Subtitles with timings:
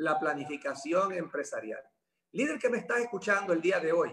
[0.00, 1.82] la planificación empresarial.
[2.32, 4.10] Líder que me está escuchando el día de hoy,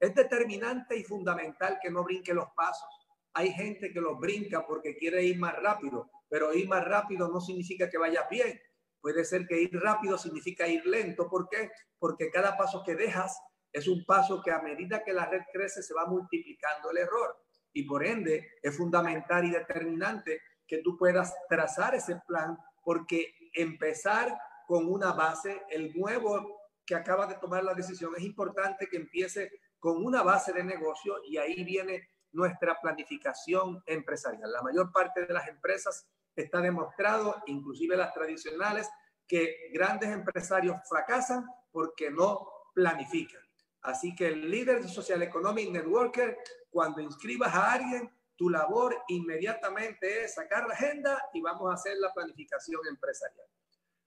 [0.00, 2.88] es determinante y fundamental que no brinque los pasos.
[3.34, 7.40] Hay gente que los brinca porque quiere ir más rápido, pero ir más rápido no
[7.40, 8.58] significa que vaya bien.
[9.00, 11.28] Puede ser que ir rápido significa ir lento.
[11.28, 11.70] ¿Por qué?
[11.98, 13.38] Porque cada paso que dejas
[13.72, 17.36] es un paso que a medida que la red crece se va multiplicando el error.
[17.74, 24.34] Y por ende es fundamental y determinante que tú puedas trazar ese plan porque empezar
[24.66, 29.50] con una base, el nuevo que acaba de tomar la decisión, es importante que empiece
[29.78, 34.52] con una base de negocio y ahí viene nuestra planificación empresarial.
[34.52, 38.88] La mayor parte de las empresas está demostrado, inclusive las tradicionales,
[39.26, 43.42] que grandes empresarios fracasan porque no planifican.
[43.82, 46.36] Así que el líder de Social Economic Networker,
[46.70, 51.96] cuando inscribas a alguien, tu labor inmediatamente es sacar la agenda y vamos a hacer
[51.98, 53.46] la planificación empresarial.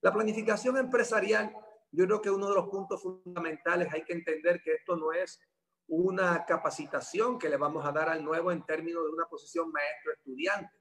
[0.02, 1.53] La planificación empresarial,
[1.91, 5.39] yo creo que uno de los puntos fundamentales hay que entender que esto no es
[5.88, 10.78] una capacitación que le vamos a dar al nuevo en términos de una posición maestro-estudiante,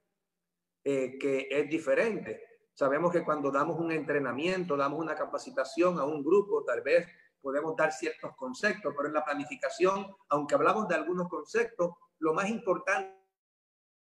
[0.84, 2.44] eh, que es diferente.
[2.74, 7.08] Sabemos que cuando damos un entrenamiento, damos una capacitación a un grupo, tal vez
[7.40, 12.48] podemos dar ciertos conceptos, pero en la planificación, aunque hablamos de algunos conceptos, lo más
[12.48, 13.16] importante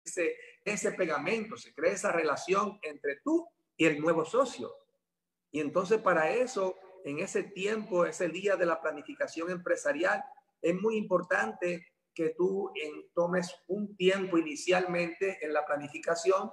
[0.04, 4.74] es ese, ese pegamento, se crea esa relación entre tú y el nuevo socio.
[5.50, 10.22] Y entonces para eso, en ese tiempo, ese día de la planificación empresarial,
[10.60, 12.72] es muy importante que tú
[13.14, 16.50] tomes un tiempo inicialmente en la planificación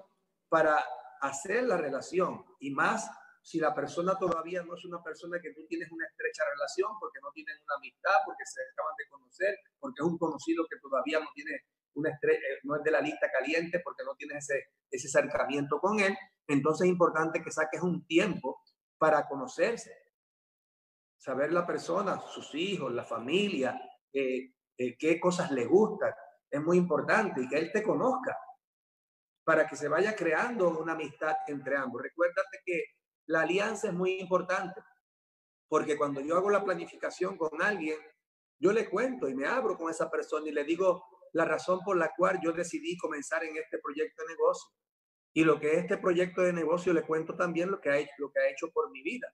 [0.49, 0.83] para
[1.21, 2.43] hacer la relación.
[2.59, 3.09] Y más
[3.41, 7.19] si la persona todavía no es una persona que tú tienes una estrecha relación porque
[7.21, 11.19] no tienen una amistad, porque se acaban de conocer, porque es un conocido que todavía
[11.19, 11.61] no tiene
[11.95, 15.79] una estrella, eh, no es de la lista caliente porque no tienes ese, ese acercamiento
[15.79, 16.15] con él,
[16.47, 18.61] entonces es importante que saques un tiempo
[19.03, 19.93] para conocerse,
[21.17, 23.77] saber la persona, sus hijos, la familia,
[24.13, 26.13] eh, eh, qué cosas le gustan.
[26.49, 28.33] Es muy importante y que él te conozca
[29.43, 32.01] para que se vaya creando una amistad entre ambos.
[32.01, 32.81] Recuérdate que
[33.25, 34.81] la alianza es muy importante
[35.67, 37.99] porque cuando yo hago la planificación con alguien,
[38.57, 41.03] yo le cuento y me abro con esa persona y le digo
[41.33, 44.69] la razón por la cual yo decidí comenzar en este proyecto de negocio.
[45.33, 48.13] Y lo que es este proyecto de negocio le cuento también lo que ha hecho,
[48.19, 49.33] lo que ha hecho por mi vida.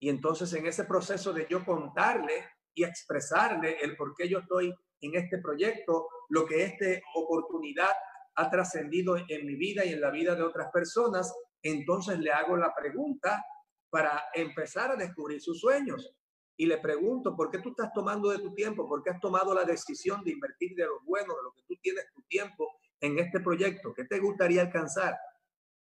[0.00, 4.74] Y entonces en ese proceso de yo contarle y expresarle el por qué yo estoy
[5.00, 7.90] en este proyecto, lo que esta oportunidad
[8.34, 11.32] ha trascendido en mi vida y en la vida de otras personas,
[11.62, 13.44] entonces le hago la pregunta
[13.90, 16.14] para empezar a descubrir sus sueños.
[16.56, 18.88] Y le pregunto, ¿por qué tú estás tomando de tu tiempo?
[18.88, 21.74] ¿Por qué has tomado la decisión de invertir de lo bueno, de lo que tú
[21.80, 23.94] tienes tu tiempo en este proyecto?
[23.94, 25.18] ¿Qué te gustaría alcanzar?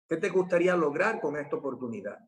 [0.09, 2.19] ¿Qué te gustaría lograr con esta oportunidad?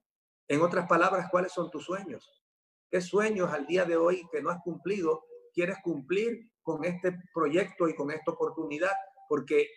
[0.49, 2.43] En otras palabras, ¿cuáles son tus sueños?
[2.91, 7.89] ¿Qué sueños al día de hoy que no has cumplido quieres cumplir con este proyecto
[7.89, 8.93] y con esta oportunidad?
[9.29, 9.69] Porque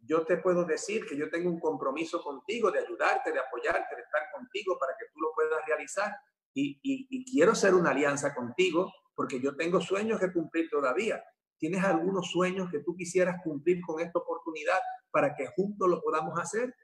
[0.00, 4.02] yo te puedo decir que yo tengo un compromiso contigo de ayudarte, de apoyarte, de
[4.02, 6.14] estar contigo para que tú lo puedas realizar.
[6.54, 11.22] Y, quiero hacer una alianza contigo porque yo tengo sueños que cumplir todavía.
[11.58, 14.78] ¿Tienes algunos sueños que tú quisieras cumplir con esta oportunidad
[15.10, 16.74] para que juntos lo podamos hacer?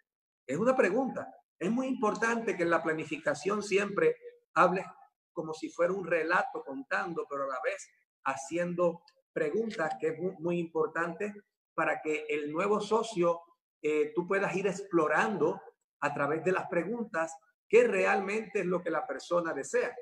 [0.47, 1.33] Es una pregunta.
[1.59, 4.17] Es muy importante que en la planificación siempre
[4.55, 4.85] hables
[5.33, 7.89] como si fuera un relato contando, pero a la vez
[8.25, 9.03] haciendo
[9.33, 11.35] preguntas, que es muy, importante
[11.75, 13.41] para que el nuevo socio
[13.83, 15.61] eh, tú puedas ir explorando
[16.01, 17.37] a través de las preguntas
[17.69, 19.95] qué realmente es lo que la persona desea.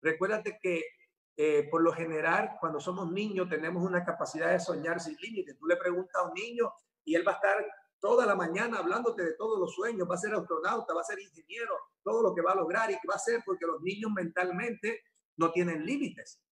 [0.00, 0.82] Recuérdate que
[1.40, 5.56] eh, por lo general, cuando somos niños, tenemos una capacidad de soñar sin límites.
[5.56, 6.72] Tú le preguntas a un niño
[7.04, 7.64] y él va a estar
[8.00, 11.20] toda la mañana hablándote de todos los sueños, va a ser astronauta, va a ser
[11.20, 14.10] ingeniero, todo lo que va a lograr y que va a ser porque los niños
[14.10, 15.04] mentalmente
[15.36, 16.42] no tienen límites.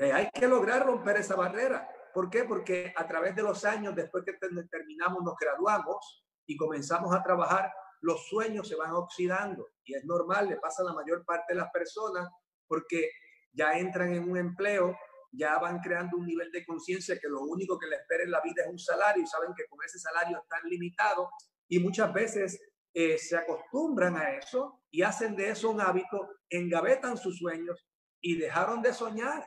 [0.00, 1.88] hay que lograr romper esa barrera.
[2.12, 2.42] ¿Por qué?
[2.42, 7.72] Porque a través de los años, después que terminamos, nos graduamos y comenzamos a trabajar,
[8.00, 11.60] los sueños se van oxidando y es normal, le pasa a la mayor parte de
[11.60, 12.28] las personas
[12.66, 13.10] porque
[13.56, 14.96] ya entran en un empleo
[15.36, 18.40] ya van creando un nivel de conciencia que lo único que les espera en la
[18.40, 21.28] vida es un salario y saben que con ese salario están limitados
[21.68, 22.60] y muchas veces
[22.94, 27.86] eh, se acostumbran a eso y hacen de eso un hábito, engavetan sus sueños
[28.20, 29.46] y dejaron de soñar.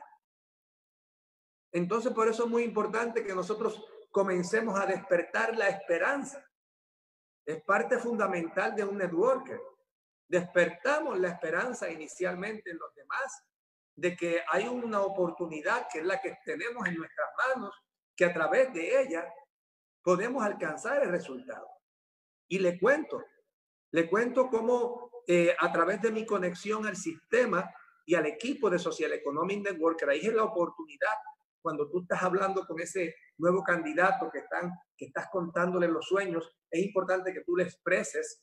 [1.72, 6.44] Entonces, por eso es muy importante que nosotros comencemos a despertar la esperanza.
[7.44, 9.60] Es parte fundamental de un networker.
[10.28, 13.49] Despertamos la esperanza inicialmente en los demás
[14.00, 17.74] de que hay una oportunidad que es la que tenemos en nuestras manos,
[18.16, 19.30] que a través de ella
[20.02, 21.68] podemos alcanzar el resultado.
[22.48, 23.22] Y le cuento,
[23.92, 27.70] le cuento cómo eh, a través de mi conexión al sistema
[28.06, 31.14] y al equipo de Social Economic Network, ahí es la oportunidad
[31.60, 36.50] cuando tú estás hablando con ese nuevo candidato que, están, que estás contándole los sueños,
[36.70, 38.42] es importante que tú le expreses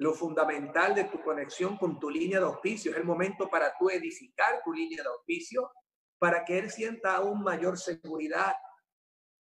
[0.00, 2.90] lo fundamental de tu conexión con tu línea de auspicio.
[2.90, 5.70] Es el momento para tú edificar tu línea de auspicio
[6.18, 8.54] para que él sienta aún mayor seguridad,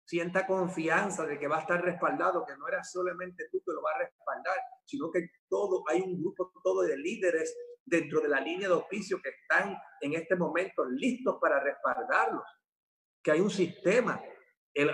[0.05, 3.81] sienta confianza de que va a estar respaldado, que no era solamente tú que lo
[3.81, 7.53] va a respaldar, sino que todo, hay un grupo todo de líderes
[7.83, 12.45] dentro de la línea de auspicio que están en este momento listos para respaldarlos,
[13.21, 14.23] que hay un sistema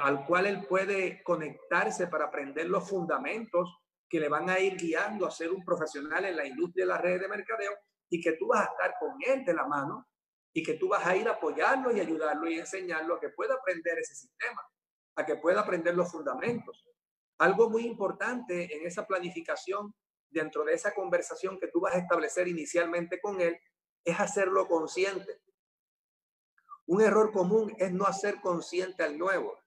[0.01, 3.82] al cual él puede conectarse para aprender los fundamentos
[4.13, 7.01] que le van a ir guiando a ser un profesional en la industria de las
[7.01, 7.71] redes de mercadeo
[8.07, 10.07] y que tú vas a estar con él de la mano
[10.53, 13.55] y que tú vas a ir a apoyarlo y ayudarlo y enseñarlo a que pueda
[13.55, 14.61] aprender ese sistema,
[15.15, 16.87] a que pueda aprender los fundamentos.
[17.39, 19.95] Algo muy importante en esa planificación,
[20.29, 23.59] dentro de esa conversación que tú vas a establecer inicialmente con él,
[24.05, 25.41] es hacerlo consciente.
[26.85, 29.57] Un error común es no hacer consciente al nuevo.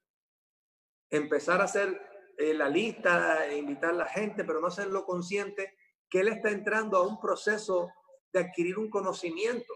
[1.11, 2.06] Empezar a hacer
[2.39, 5.77] eh, la lista, e invitar a la gente, pero no hacerlo consciente
[6.09, 7.91] que él está entrando a un proceso
[8.33, 9.73] de adquirir un conocimiento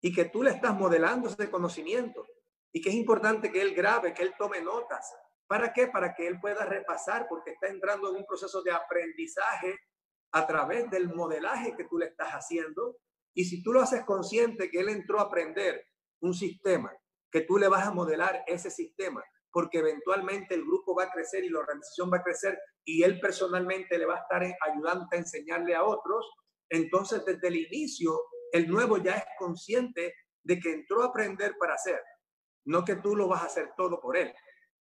[0.00, 2.26] y que tú le estás modelando ese conocimiento
[2.72, 5.14] y que es importante que él grabe, que él tome notas.
[5.46, 5.86] ¿Para qué?
[5.86, 9.78] Para que él pueda repasar porque está entrando en un proceso de aprendizaje
[10.32, 12.98] a través del modelaje que tú le estás haciendo.
[13.32, 15.86] Y si tú lo haces consciente que él entró a aprender
[16.20, 16.92] un sistema,
[17.30, 19.24] que tú le vas a modelar ese sistema,
[19.54, 23.20] porque eventualmente el grupo va a crecer y la organización va a crecer y él
[23.20, 26.28] personalmente le va a estar ayudando a enseñarle a otros,
[26.68, 28.20] entonces desde el inicio
[28.50, 30.12] el nuevo ya es consciente
[30.42, 32.00] de que entró a aprender para hacer,
[32.64, 34.34] no que tú lo vas a hacer todo por él.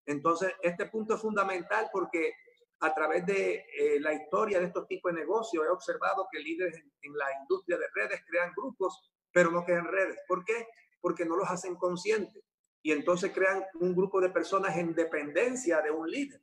[0.05, 2.33] Entonces, este punto es fundamental porque
[2.81, 6.83] a través de eh, la historia de estos tipos de negocios he observado que líderes
[7.01, 10.19] en, la industria de redes crean grupos, pero no crean redes.
[10.27, 10.67] ¿Por qué?
[10.99, 12.43] Porque no los hacen conscientes.
[12.81, 16.41] Y entonces crean un grupo de personas en dependencia de un líder.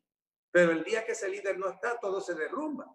[0.51, 2.87] Pero el día que ese líder no está, todo se derrumba.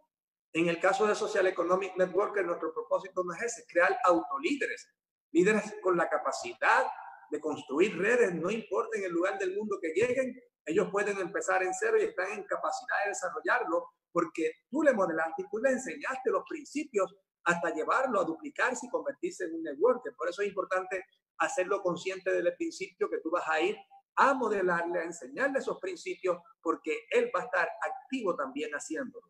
[0.54, 4.90] En el caso de Social Economic Network, nuestro propósito no es ese, crear autolíderes,
[5.32, 6.86] líderes con la capacidad
[7.30, 11.64] de construir redes, no importa en el lugar del mundo que lleguen, ellos pueden empezar
[11.64, 15.72] en cero y están en capacidad de desarrollarlo porque tú le modelaste y tú le
[15.72, 17.16] enseñaste los principios
[17.46, 20.04] hasta llevarlo a duplicarse y convertirse en un network.
[20.18, 21.06] Por eso es importante
[21.42, 23.76] hacerlo consciente del principio que tú vas a ir
[24.16, 29.28] a modelarle, a enseñarle esos principios, porque él va a estar activo también haciéndolo.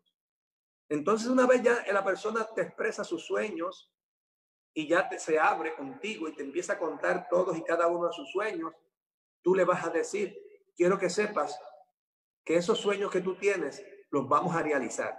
[0.88, 3.90] Entonces, una vez ya la persona te expresa sus sueños
[4.74, 8.12] y ya se abre contigo y te empieza a contar todos y cada uno de
[8.12, 8.72] sus sueños,
[9.42, 10.36] tú le vas a decir,
[10.76, 11.58] quiero que sepas
[12.44, 15.18] que esos sueños que tú tienes los vamos a realizar.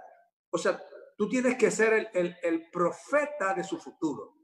[0.50, 0.80] O sea,
[1.16, 4.36] tú tienes que ser el, el profeta de su futuro.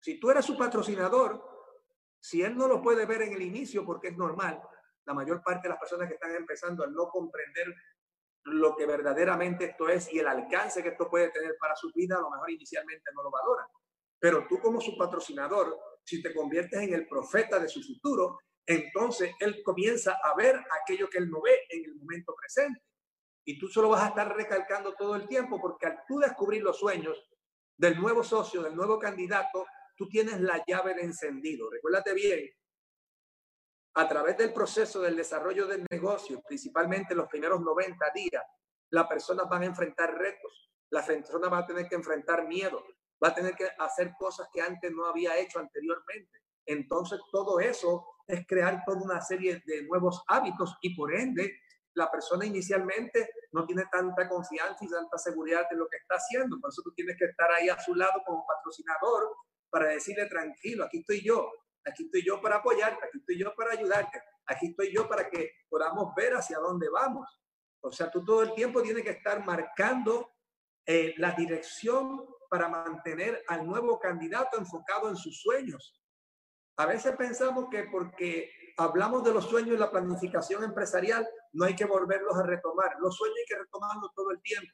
[0.00, 1.55] Si tú eres su patrocinador,
[2.26, 4.60] si él no lo puede ver en el inicio, porque es normal,
[5.04, 7.72] la mayor parte de las personas que están empezando al no comprender
[8.42, 12.16] lo que verdaderamente esto es y el alcance que esto puede tener para su vida,
[12.16, 13.68] a lo mejor inicialmente no lo valora.
[14.18, 19.32] Pero tú como su patrocinador, si te conviertes en el profeta de su futuro, entonces
[19.38, 22.82] él comienza a ver aquello que él no ve en el momento presente.
[23.44, 26.76] Y tú solo vas a estar recalcando todo el tiempo porque al tú descubrir los
[26.76, 27.24] sueños
[27.76, 29.64] del nuevo socio, del nuevo candidato,
[29.96, 31.70] tú tienes la llave de encendido.
[31.70, 32.50] Recuérdate bien
[33.94, 38.44] a través del proceso del desarrollo del negocio, principalmente los primeros 90 días,
[38.90, 42.84] las personas van a enfrentar retos, la persona va a tener que enfrentar miedo,
[43.22, 46.42] va a tener que hacer cosas que antes no había hecho anteriormente.
[46.66, 51.60] Entonces, todo eso es crear toda una serie de nuevos hábitos y por ende,
[51.94, 56.60] la persona inicialmente no tiene tanta confianza y tanta seguridad en lo que está haciendo.
[56.60, 59.34] Por eso tú tienes que estar ahí a su lado como patrocinador
[59.76, 61.52] para decirle, tranquilo, aquí estoy yo,
[61.84, 65.50] aquí estoy yo para apoyarte, aquí estoy yo para ayudarte, aquí estoy yo para que
[65.68, 67.28] podamos ver hacia dónde vamos.
[67.82, 70.30] O sea, tú todo el tiempo tienes que estar marcando
[70.86, 76.02] eh, la dirección para mantener al nuevo candidato enfocado en sus sueños.
[76.78, 81.76] A veces pensamos que porque hablamos de los sueños y la planificación empresarial, no hay
[81.76, 82.96] que volverlos a retomar.
[82.98, 84.72] Los sueños hay que retomarlos todo el tiempo.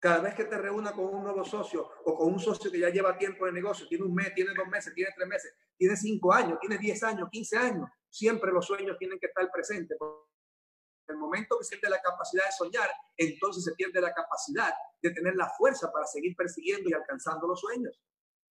[0.00, 2.88] Cada vez que te reúna con un nuevo socio o con un socio que ya
[2.88, 6.32] lleva tiempo en negocio, tiene un mes, tiene dos meses, tiene tres meses, tiene cinco
[6.32, 9.98] años, tiene diez años, quince años, siempre los sueños tienen que estar presentes.
[10.00, 14.72] En el momento que se pierde la capacidad de soñar, entonces se pierde la capacidad
[15.02, 18.00] de tener la fuerza para seguir persiguiendo y alcanzando los sueños.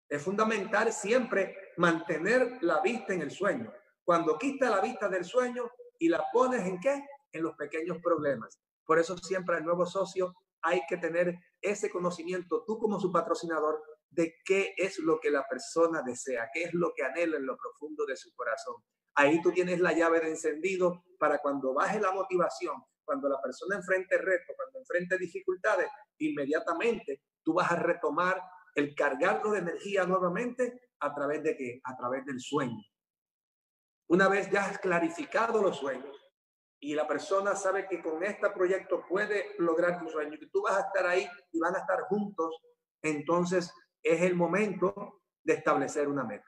[0.08, 3.70] Es fundamental siempre mantener la vista en el sueño.
[4.02, 7.04] Cuando quita la vista del sueño y la pones en qué?
[7.32, 8.58] En los pequeños problemas.
[8.86, 13.82] Por eso siempre el nuevo socio hay que tener ese conocimiento, tú como su patrocinador,
[14.10, 17.56] de qué es lo que la persona desea, qué es lo que anhela en lo
[17.56, 18.76] profundo de su corazón.
[19.14, 23.76] Ahí tú tienes la llave de encendido para cuando baje la motivación, cuando la persona
[23.76, 28.40] enfrente retos, cuando enfrente dificultades, inmediatamente tú vas a retomar
[28.74, 31.80] el cargarlo de energía nuevamente a través de qué?
[31.84, 32.82] A través del sueño.
[34.08, 36.23] Una vez ya has clarificado los sueños
[36.84, 40.76] y la persona sabe que con este proyecto puede lograr tu sueño, que tú vas
[40.76, 42.60] a estar ahí y van a estar juntos,
[43.02, 43.72] entonces
[44.02, 46.44] es el momento de establecer una meta.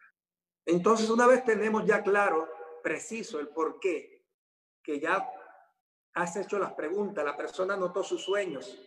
[0.67, 2.51] Entonces, una vez tenemos ya claro,
[2.83, 4.27] preciso el por qué,
[4.83, 5.27] que ya
[6.13, 8.79] has hecho las preguntas, la persona anotó sus sueños,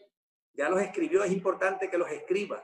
[0.53, 2.63] ya los escribió, es importante que los escriba.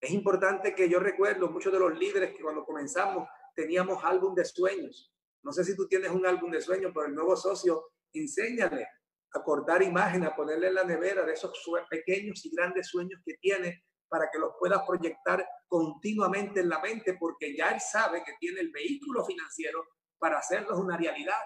[0.00, 4.46] Es importante que yo recuerdo muchos de los líderes que cuando comenzamos teníamos álbum de
[4.46, 5.12] sueños.
[5.42, 8.86] No sé si tú tienes un álbum de sueños, pero el nuevo socio, enséñale
[9.32, 11.52] a cortar imágenes, a ponerle en la nevera de esos
[11.90, 17.16] pequeños y grandes sueños que tiene para que los puedas proyectar continuamente en la mente,
[17.18, 19.84] porque ya él sabe que tiene el vehículo financiero
[20.18, 21.40] para hacerlos una realidad.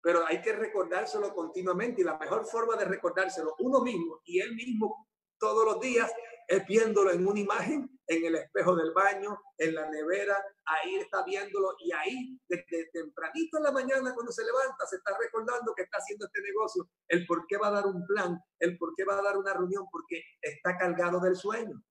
[0.00, 4.54] Pero hay que recordárselo continuamente y la mejor forma de recordárselo uno mismo y él
[4.54, 6.12] mismo todos los días
[6.46, 11.22] es viéndolo en una imagen, en el espejo del baño, en la nevera, ahí está
[11.24, 13.07] viéndolo y ahí desde
[13.38, 16.88] tempranito en la mañana cuando se levanta se está recordando que está haciendo este negocio,
[17.08, 19.54] el por qué va a dar un plan, el por qué va a dar una
[19.54, 21.82] reunión, porque está cargado del sueño.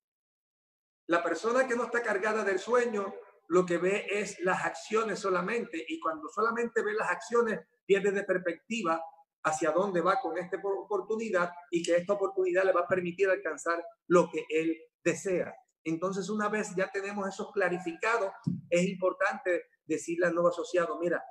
[1.08, 3.14] La persona que no está cargada del sueño
[3.50, 8.24] lo que ve es las acciones solamente y cuando solamente ve las acciones pierde de
[8.24, 9.02] perspectiva
[9.44, 13.82] hacia dónde va con esta oportunidad y que esta oportunidad le va a permitir alcanzar
[14.08, 15.54] lo que él desea.
[15.86, 18.34] Entonces, una vez ya tenemos eso clarificado,
[18.70, 21.24] es importante decirle al nuevo asociado, mira,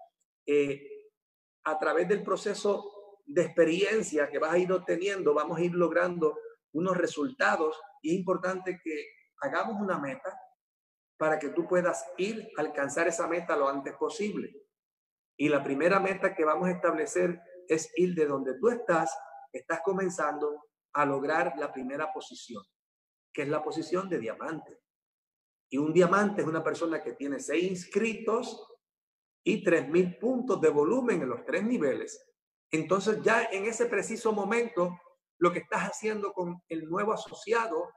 [0.46, 1.10] eh,
[1.64, 6.38] a través del proceso de experiencia que vas a ir obteniendo, vamos a ir logrando
[6.72, 9.06] unos resultados y es importante que
[9.40, 10.38] hagamos una meta
[11.18, 14.54] para que tú puedas ir a alcanzar esa meta lo antes posible.
[15.36, 19.16] Y la primera meta que vamos a establecer es ir de donde tú estás,
[19.52, 22.62] estás comenzando a lograr la primera posición,
[23.32, 24.80] que es la posición de diamante.
[25.68, 28.66] Y un diamante es una persona que tiene seis inscritos
[29.48, 32.20] y tres mil puntos de volumen en los tres niveles.
[32.68, 34.98] Entonces ya en ese preciso momento,
[35.38, 37.88] lo que estás haciendo con el nuevo asociado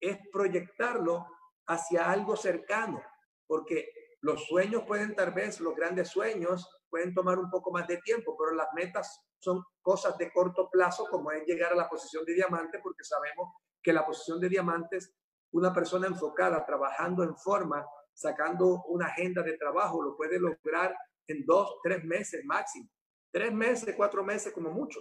[0.00, 1.26] es proyectarlo
[1.66, 3.02] hacia algo cercano,
[3.48, 3.88] porque
[4.20, 8.36] los sueños pueden tal vez, los grandes sueños pueden tomar un poco más de tiempo,
[8.38, 12.34] pero las metas son cosas de corto plazo, como es llegar a la posición de
[12.34, 13.48] diamante, porque sabemos
[13.82, 15.12] que la posición de diamantes,
[15.50, 17.84] una persona enfocada, trabajando en forma,
[18.22, 22.88] sacando una agenda de trabajo, lo puede lograr en dos, tres meses máximo.
[23.30, 25.00] Tres meses, cuatro meses como mucho.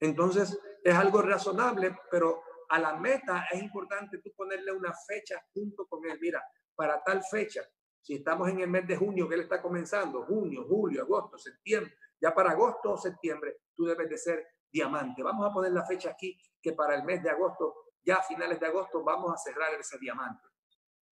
[0.00, 5.86] Entonces, es algo razonable, pero a la meta es importante tú ponerle una fecha junto
[5.86, 6.18] con él.
[6.20, 6.42] Mira,
[6.74, 7.62] para tal fecha
[8.08, 11.94] si estamos en el mes de junio, que él está comenzando, junio, julio, agosto, septiembre,
[12.18, 15.22] ya para agosto o septiembre, tú debes de ser diamante.
[15.22, 18.58] Vamos a poner la fecha aquí, que para el mes de agosto, ya a finales
[18.58, 20.42] de agosto, vamos a cerrar ese diamante.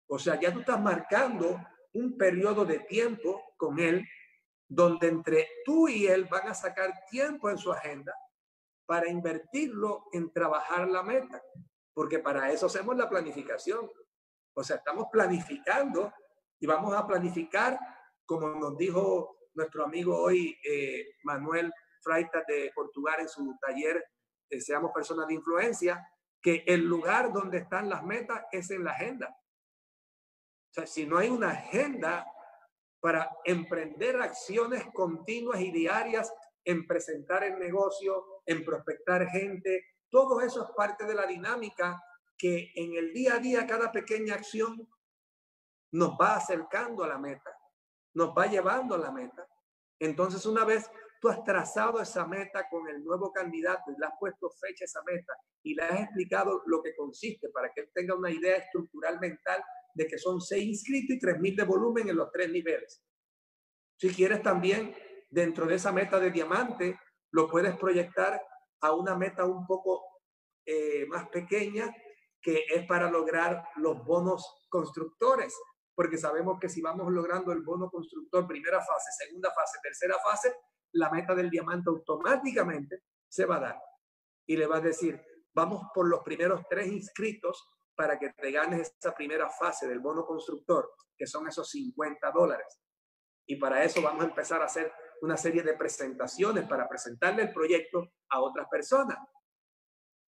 [0.08, 1.60] O sea, ya tú estás marcando
[1.94, 4.06] un periodo de tiempo con él,
[4.68, 8.14] donde entre tú y él van a sacar tiempo en su agenda
[8.86, 11.42] para invertirlo en trabajar la meta,
[11.94, 13.90] porque para eso hacemos la planificación.
[14.54, 16.14] O sea, estamos planificando
[16.60, 17.80] y vamos a planificar,
[18.26, 21.72] como nos dijo nuestro amigo hoy, eh, Manuel
[22.02, 24.04] Freitas de Portugal en su taller,
[24.50, 26.08] eh, Seamos Personas de Influencia,
[26.42, 29.36] que el lugar donde están las metas es en la agenda.
[30.86, 32.26] Si no hay una agenda
[33.00, 36.34] para emprender acciones continuas y diarias
[36.66, 42.02] en presentar el negocio, en prospectar gente, todo eso es parte de la dinámica
[42.38, 44.90] que en el día a día cada pequeña acción
[45.92, 47.58] nos va acercando a la meta,
[48.14, 49.48] nos va llevando a la meta.
[50.00, 50.90] Entonces, una vez
[51.22, 54.86] tú has trazado esa meta con el nuevo candidato y le has puesto fecha a
[54.86, 58.58] esa meta y le has explicado lo que consiste para que él tenga una idea
[58.58, 59.64] estructural mental
[59.96, 63.04] de que son seis inscritos y tres mil de volumen en los tres niveles.
[63.98, 64.96] Si quieres también,
[65.30, 67.00] dentro de esa meta de diamante,
[67.32, 68.40] lo puedes proyectar
[68.82, 70.04] a una meta un poco
[70.66, 71.92] eh, más pequeña,
[72.40, 75.56] que es para lograr los bonos constructores
[75.96, 80.54] porque sabemos que si vamos logrando el bono constructor primera fase, segunda fase, tercera fase,
[80.92, 83.82] la meta del diamante automáticamente se va a dar.
[84.46, 85.20] Y le va a decir,
[85.54, 90.26] vamos por los primeros tres inscritos para que te ganes esa primera fase del bono
[90.26, 92.80] constructor, que son esos 50 dólares.
[93.48, 97.54] Y para eso vamos a empezar a hacer una serie de presentaciones para presentarle el
[97.54, 99.18] proyecto a otras personas.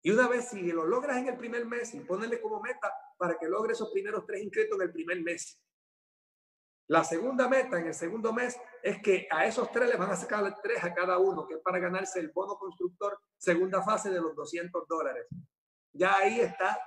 [0.03, 3.37] Y una vez si lo logras en el primer mes, y ponerle como meta para
[3.37, 5.59] que logre esos primeros tres inscritos en el primer mes.
[6.89, 10.15] La segunda meta en el segundo mes es que a esos tres le van a
[10.15, 14.21] sacar tres a cada uno, que es para ganarse el bono constructor segunda fase de
[14.21, 15.27] los 200 dólares.
[15.91, 16.79] Ya ahí está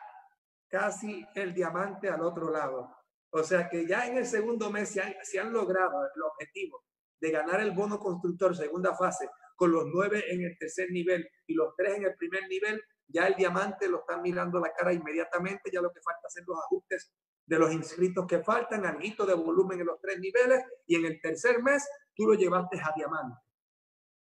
[0.71, 2.97] casi el diamante al otro lado.
[3.31, 6.85] O sea que ya en el segundo mes se han, se han logrado el objetivo
[7.21, 11.53] de ganar el bono constructor segunda fase con los nueve en el tercer nivel y
[11.53, 15.71] los tres en el primer nivel, ya el diamante lo están mirando la cara inmediatamente,
[15.71, 17.13] ya lo que falta hacer los ajustes
[17.45, 21.21] de los inscritos que faltan, algo de volumen en los tres niveles y en el
[21.21, 23.37] tercer mes tú lo llevaste a diamante.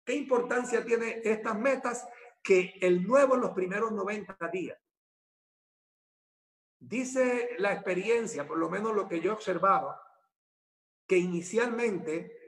[0.03, 2.09] ¿Qué importancia tiene estas metas?
[2.43, 4.79] Que el nuevo en los primeros 90 días.
[6.81, 9.99] Dice la experiencia, por lo menos lo que yo he observado,
[11.07, 12.39] que inicialmente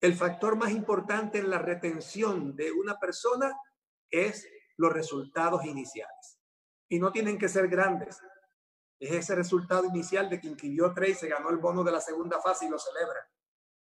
[0.00, 3.54] el factor más importante en la retención de una persona
[4.10, 6.40] es los resultados iniciales.
[6.88, 8.20] Y no tienen que ser grandes.
[8.98, 12.40] Es ese resultado inicial de que inscribió tres se ganó el bono de la segunda
[12.40, 13.28] fase y lo celebra.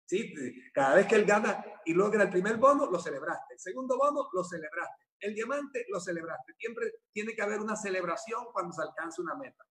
[0.06, 0.34] ¿Sí?
[0.72, 3.54] Cada vez que él gana y logra el primer bono, lo celebraste.
[3.54, 5.04] El segundo bono, lo celebraste.
[5.20, 6.54] El diamante, lo celebraste.
[6.58, 9.64] Siempre tiene que haber una celebración cuando se alcance una meta.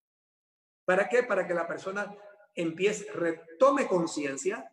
[0.86, 1.24] ¿Para qué?
[1.24, 2.14] Para que la persona
[2.56, 4.72] empiece, retome conciencia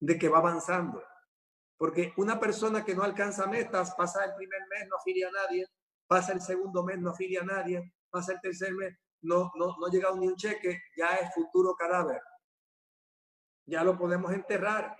[0.00, 1.02] de que va avanzando.
[1.76, 5.66] Porque una persona que no alcanza metas, pasa el primer mes, no afilia a nadie,
[6.06, 9.88] pasa el segundo mes, no afilia a nadie, pasa el tercer mes, no, no, no
[9.88, 12.20] llega ni un cheque, ya es futuro cadáver.
[13.66, 14.96] Ya lo podemos enterrar.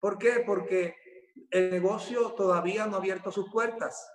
[0.00, 0.42] ¿Por qué?
[0.46, 0.96] Porque
[1.50, 4.08] el negocio todavía no ha abierto sus puertas.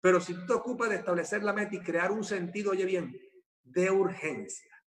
[0.00, 3.16] Pero si tú te ocupas de establecer la meta y crear un sentido, oye bien,
[3.64, 4.77] de urgencia.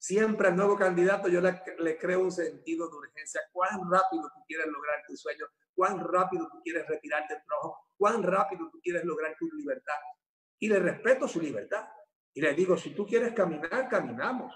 [0.00, 3.42] Siempre al nuevo candidato yo le, creo un sentido de urgencia.
[3.52, 5.44] ¿Cuán rápido tú quieres lograr tu sueño?
[5.74, 7.76] ¿Cuán rápido tú quieres retirarte del trabajo?
[7.98, 9.98] ¿Cuán rápido tú quieres lograr tu libertad?
[10.58, 11.86] Y le respeto su libertad.
[12.32, 14.54] Y le digo, si tú quieres caminar, caminamos.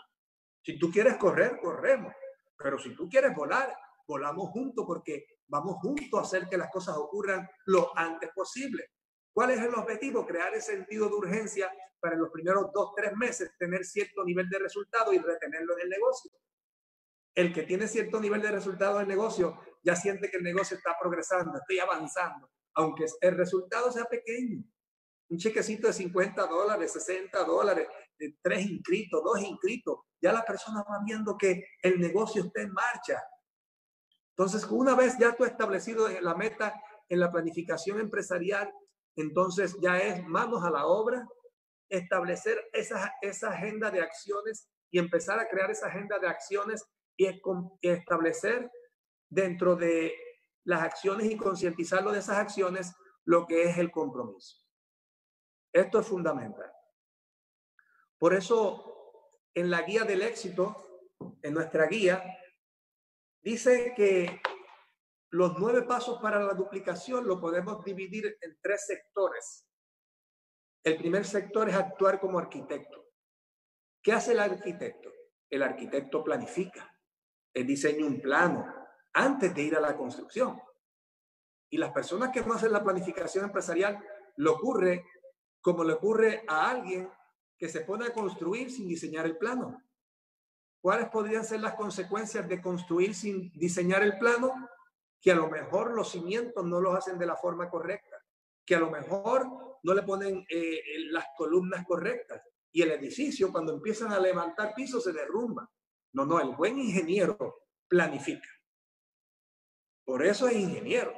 [0.63, 2.15] Si tú quieres correr, corremos.
[2.57, 6.97] Pero si tú quieres volar, volamos juntos porque vamos juntos a hacer que las cosas
[6.97, 8.93] ocurran lo antes posible.
[9.35, 10.27] ¿Cuál es el objetivo?
[10.27, 11.71] Crear ese sentido de urgencia
[12.01, 15.83] para en los primeros dos, tres meses tener cierto nivel de resultado y retenerlo en
[15.83, 16.31] el negocio.
[17.35, 20.77] El que tiene cierto nivel de resultado en el negocio ya siente que el negocio
[20.77, 24.65] está progresando, estoy avanzando, aunque el resultado sea pequeño
[25.29, 30.83] un chequecito de 50 dólares, 60 dólares, de tres inscritos, dos inscritos, ya la persona
[30.83, 33.23] va viendo que el negocio está en marcha.
[34.31, 38.73] Entonces, una vez ya tú establecido la meta en la planificación empresarial,
[39.17, 41.27] entonces ya es manos a la obra,
[41.89, 43.13] establecer esa,
[43.49, 46.85] agenda de acciones y empezar a crear esa agenda de acciones
[47.17, 47.29] y
[47.83, 48.71] establecer
[49.29, 50.15] dentro de
[50.65, 52.93] las acciones y concientizarlo de esas acciones
[53.25, 54.59] lo que es el compromiso.
[55.73, 56.71] Esto es fundamental.
[58.19, 60.77] Por eso, en la guía del éxito,
[61.43, 62.23] en nuestra guía,
[63.43, 64.41] dice que
[65.35, 69.67] los nueve pasos para la duplicación lo podemos dividir en tres sectores.
[70.85, 73.09] El primer sector es actuar como arquitecto.
[74.01, 75.11] ¿Qué hace el arquitecto?
[75.51, 76.89] El arquitecto planifica,
[77.53, 78.65] el diseña un plano
[79.13, 80.63] antes de ir a la construcción.
[81.69, 83.99] Y las personas que no hacen la planificación empresarial,
[84.37, 85.05] lo ocurre
[85.61, 87.11] como le ocurre a alguien
[87.59, 89.83] que se pone a construir sin diseñar el plano.
[90.81, 94.71] ¿Cuáles podrían ser las consecuencias de construir sin diseñar el plano?
[95.25, 98.23] Que a lo mejor los cimientos no los hacen de la forma correcta,
[98.67, 103.73] que a lo mejor no le ponen eh, las columnas correctas y el edificio cuando
[103.73, 105.71] empiezan a levantar pisos se derrumba.
[106.13, 108.49] No, no, el buen ingeniero planifica.
[110.05, 111.15] Por eso es ingeniero.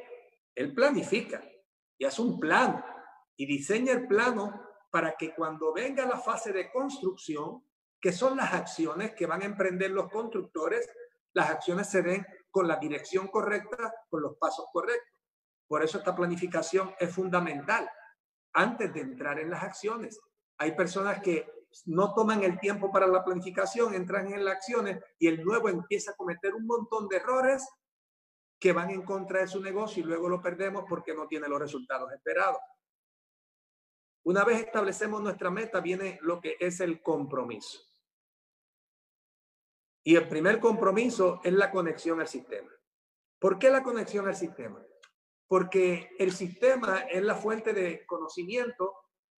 [0.54, 1.42] Él planifica
[1.98, 2.84] y hace un plan
[3.36, 7.62] y diseña el plano para que cuando venga la fase de construcción,
[8.00, 10.88] que son las acciones que van a emprender los constructores,
[11.32, 15.12] las acciones se den con la dirección correcta, con los pasos correctos.
[15.68, 17.86] Por eso esta planificación es fundamental
[18.54, 20.18] antes de entrar en las acciones.
[20.56, 21.46] Hay personas que
[21.84, 26.12] no toman el tiempo para la planificación, entran en las acciones y el nuevo empieza
[26.12, 27.68] a cometer un montón de errores
[28.58, 31.60] que van en contra de su negocio y luego lo perdemos porque no tiene los
[31.60, 32.62] resultados esperados.
[34.24, 37.80] Una vez establecemos nuestra meta, viene lo que es el compromiso.
[40.06, 42.70] Y el primer compromiso es la conexión al sistema.
[43.40, 44.80] ¿Por qué la conexión al sistema?
[45.48, 48.94] Porque el sistema es la fuente de conocimiento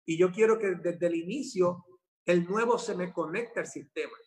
[0.05, 1.85] y yo quiero que desde el inicio
[2.25, 4.17] el nuevo se me conecte al sistema.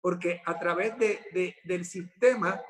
[0.00, 2.62] Porque a través de, del sistema,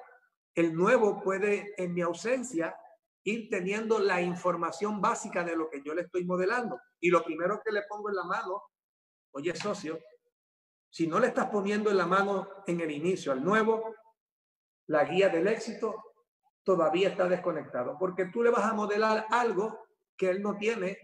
[0.55, 2.75] el nuevo puede, en mi ausencia,
[3.23, 6.81] ir teniendo la información básica de lo que yo le estoy modelando.
[7.01, 8.63] Y lo primero que le pongo en la mano,
[9.33, 10.01] oye socio,
[10.97, 13.95] si no le estás poniendo en la mano en el inicio al nuevo,
[14.87, 16.15] la guía del éxito
[16.63, 19.79] todavía está desconectado, porque tú le vas a modelar algo
[20.17, 20.99] que él no tiene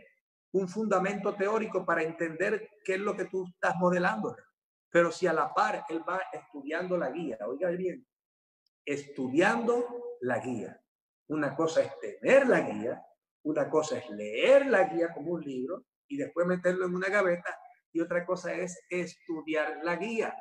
[0.53, 4.35] un fundamento teórico para entender qué es lo que tú estás modelando.
[4.89, 8.07] Pero si a la par él va estudiando la guía, oiga bien,
[8.87, 10.83] estudiando la guía.
[11.29, 13.05] Una cosa es tener la guía,
[13.43, 17.59] una cosa es leer la guía como un libro y después meterlo en una gaveta
[17.93, 20.35] y otra cosa es estudiar la guía.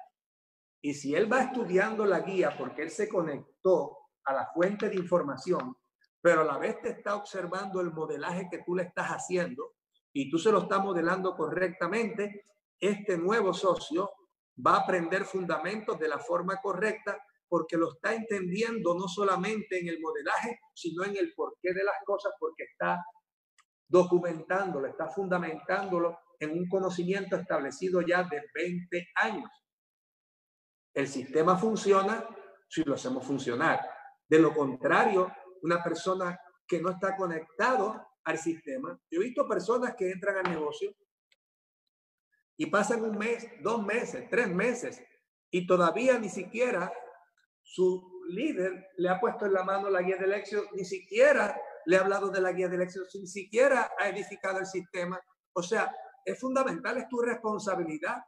[0.81, 4.95] Y si él va estudiando la guía porque él se conectó a la fuente de
[4.95, 5.75] información,
[6.21, 9.73] pero a la vez te está observando el modelaje que tú le estás haciendo
[10.13, 12.45] y tú se lo estás modelando correctamente,
[12.79, 14.11] este nuevo socio
[14.65, 19.89] va a aprender fundamentos de la forma correcta porque lo está entendiendo no solamente en
[19.89, 23.03] el modelaje, sino en el porqué de las cosas, porque está
[23.89, 29.49] documentándolo, está fundamentándolo en un conocimiento establecido ya de 20 años.
[30.93, 32.27] El sistema funciona
[32.67, 33.79] si lo hacemos funcionar.
[34.27, 39.95] De lo contrario, una persona que no está conectado al sistema, yo he visto personas
[39.95, 40.93] que entran al negocio
[42.57, 45.01] y pasan un mes, dos meses, tres meses
[45.51, 46.91] y todavía ni siquiera
[47.61, 51.97] su líder le ha puesto en la mano la guía del éxito, ni siquiera le
[51.97, 55.19] ha hablado de la guía del éxito, ni siquiera ha edificado el sistema.
[55.53, 55.93] O sea,
[56.25, 58.23] es fundamental, es tu responsabilidad.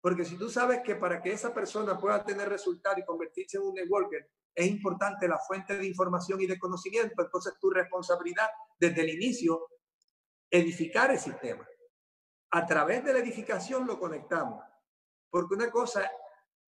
[0.00, 3.64] Porque si tú sabes que para que esa persona pueda tener resultado y convertirse en
[3.64, 9.02] un networker, es importante la fuente de información y de conocimiento, entonces tu responsabilidad desde
[9.02, 9.68] el inicio,
[10.50, 11.66] edificar el sistema.
[12.52, 14.64] A través de la edificación lo conectamos.
[15.28, 16.10] Porque una cosa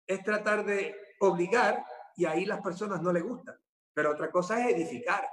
[0.06, 1.84] es tratar de obligar
[2.16, 3.56] y ahí las personas no le gustan.
[3.94, 5.26] Pero otra cosa es edificar.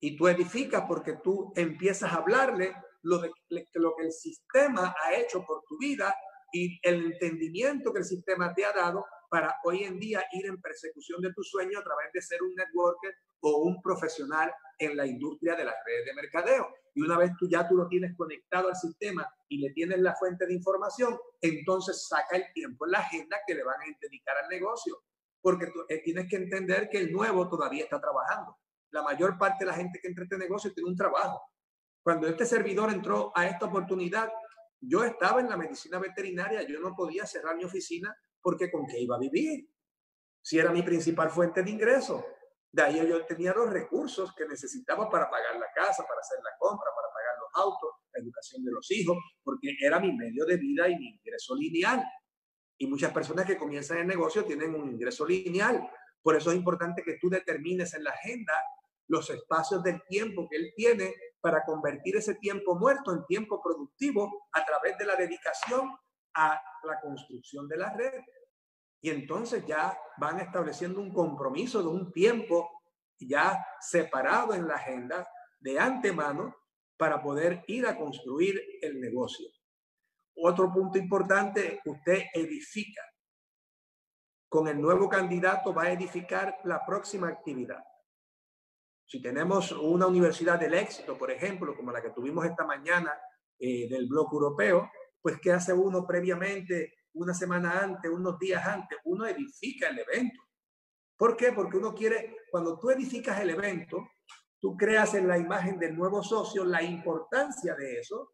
[0.00, 2.74] Y tú edificas porque tú empiezas a hablarle
[3.04, 3.30] lo, de,
[3.74, 6.14] lo que el sistema ha hecho por tu vida
[6.52, 10.60] y el entendimiento que el sistema te ha dado para hoy en día ir en
[10.60, 15.06] persecución de tu sueño a través de ser un networker o un profesional en la
[15.06, 16.68] industria de las redes de mercadeo.
[16.94, 20.14] Y una vez tú ya tú lo tienes conectado al sistema y le tienes la
[20.14, 24.36] fuente de información, entonces saca el tiempo en la agenda que le van a dedicar
[24.38, 25.02] al negocio.
[25.42, 28.56] Porque tú, eh, tienes que entender que el nuevo todavía está trabajando.
[28.92, 31.42] La mayor parte de la gente que entra a este negocio tiene un trabajo.
[32.04, 34.30] Cuando este servidor entró a esta oportunidad,
[34.78, 39.00] yo estaba en la medicina veterinaria, yo no podía cerrar mi oficina porque con qué
[39.00, 39.66] iba a vivir.
[40.42, 42.26] Si era mi principal fuente de ingreso.
[42.70, 46.50] De ahí yo tenía los recursos que necesitaba para pagar la casa, para hacer la
[46.58, 50.58] compra, para pagar los autos, la educación de los hijos, porque era mi medio de
[50.58, 52.04] vida y mi ingreso lineal.
[52.76, 55.88] Y muchas personas que comienzan el negocio tienen un ingreso lineal.
[56.20, 58.52] Por eso es importante que tú determines en la agenda
[59.06, 64.48] los espacios del tiempo que él tiene para convertir ese tiempo muerto en tiempo productivo
[64.50, 65.94] a través de la dedicación
[66.34, 68.22] a la construcción de la red.
[69.02, 72.70] Y entonces ya van estableciendo un compromiso de un tiempo
[73.20, 75.28] ya separado en la agenda
[75.60, 76.56] de antemano
[76.96, 79.46] para poder ir a construir el negocio.
[80.36, 83.02] Otro punto importante, usted edifica.
[84.48, 87.84] Con el nuevo candidato va a edificar la próxima actividad.
[89.06, 93.12] Si tenemos una universidad del éxito, por ejemplo, como la que tuvimos esta mañana
[93.58, 94.90] eh, del bloque europeo,
[95.20, 98.98] pues ¿qué hace uno previamente, una semana antes, unos días antes?
[99.04, 100.40] Uno edifica el evento.
[101.16, 101.52] ¿Por qué?
[101.52, 104.06] Porque uno quiere, cuando tú edificas el evento,
[104.60, 108.32] tú creas en la imagen del nuevo socio la importancia de eso,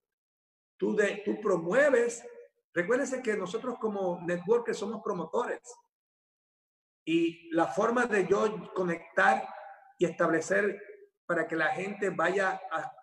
[0.76, 2.24] tú, de, tú promueves,
[2.72, 5.60] recuérdense que nosotros como networkers somos promotores
[7.04, 9.46] y la forma de yo conectar
[10.00, 10.80] y establecer
[11.26, 12.60] para que la gente vaya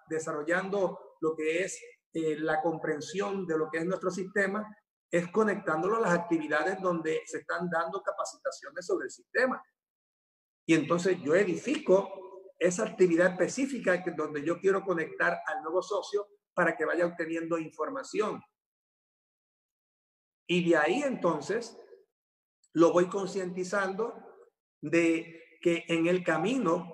[0.09, 1.79] desarrollando lo que es
[2.11, 4.65] eh, la comprensión de lo que es nuestro sistema,
[5.11, 9.63] es conectándolo a las actividades donde se están dando capacitaciones sobre el sistema.
[10.65, 16.27] Y entonces yo edifico esa actividad específica que, donde yo quiero conectar al nuevo socio
[16.55, 18.41] para que vaya obteniendo información.
[20.47, 21.79] Y de ahí entonces
[22.73, 24.15] lo voy concientizando
[24.81, 26.93] de que en el camino,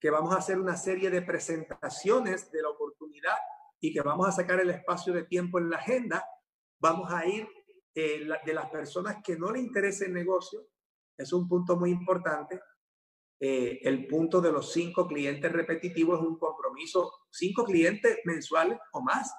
[0.00, 3.36] que vamos a hacer una serie de presentaciones de la oportunidad
[3.80, 6.24] y que vamos a sacar el espacio de tiempo en la agenda,
[6.80, 7.48] vamos a ir
[7.94, 10.68] eh, de las personas que no le interesa el negocio,
[11.16, 12.60] es un punto muy importante.
[13.40, 19.00] Eh, el punto de los cinco clientes repetitivos es un compromiso, cinco clientes mensuales o
[19.00, 19.32] más.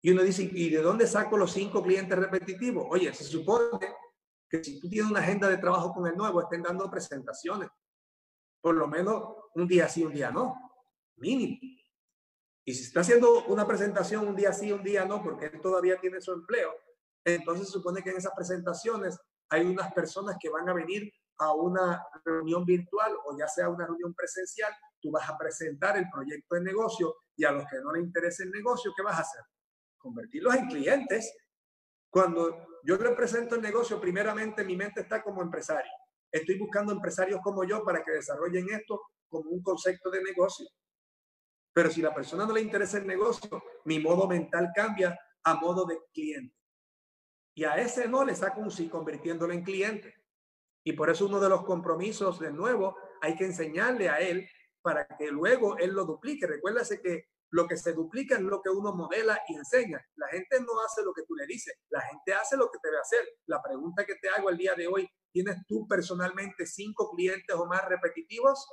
[0.00, 2.86] Y uno dice, ¿y de dónde saco los cinco clientes repetitivos?
[2.88, 3.94] Oye, se supone
[4.48, 7.68] que si tú tienes una agenda de trabajo con el nuevo, estén dando presentaciones.
[8.60, 10.54] Por lo menos un día sí, un día no.
[11.16, 11.58] Mínimo.
[12.64, 15.98] Y si está haciendo una presentación un día sí, un día no, porque él todavía
[15.98, 16.70] tiene su empleo,
[17.24, 22.04] entonces supone que en esas presentaciones hay unas personas que van a venir a una
[22.24, 26.62] reunión virtual o ya sea una reunión presencial, tú vas a presentar el proyecto de
[26.62, 29.42] negocio y a los que no les interesa el negocio, ¿qué vas a hacer?
[29.96, 31.34] Convertirlos en clientes.
[32.10, 35.90] Cuando yo le presento el negocio, primeramente mi mente está como empresario.
[36.30, 40.66] Estoy buscando empresarios como yo para que desarrollen esto como un concepto de negocio.
[41.72, 45.84] Pero si la persona no le interesa el negocio, mi modo mental cambia a modo
[45.84, 46.56] de cliente.
[47.54, 50.14] Y a ese no le saco un sí convirtiéndolo en cliente.
[50.84, 54.48] Y por eso uno de los compromisos, de nuevo, hay que enseñarle a él
[54.80, 56.46] para que luego él lo duplique.
[56.46, 60.04] Recuérdase que lo que se duplica es lo que uno modela y enseña.
[60.16, 62.98] La gente no hace lo que tú le dices, la gente hace lo que debe
[62.98, 63.26] hacer.
[63.46, 67.66] La pregunta que te hago el día de hoy, ¿tienes tú personalmente cinco clientes o
[67.66, 68.66] más repetitivos?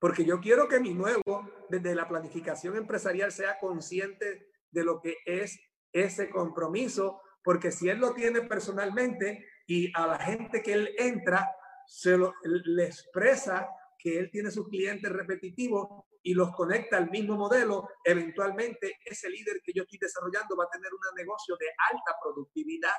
[0.00, 5.18] Porque yo quiero que mi nuevo, desde la planificación empresarial, sea consciente de lo que
[5.24, 5.60] es
[5.92, 11.48] ese compromiso, porque si él lo tiene personalmente y a la gente que él entra,
[11.86, 17.36] se lo, le expresa que él tiene sus clientes repetitivos y los conecta al mismo
[17.36, 22.16] modelo, eventualmente ese líder que yo estoy desarrollando va a tener un negocio de alta
[22.22, 22.94] productividad.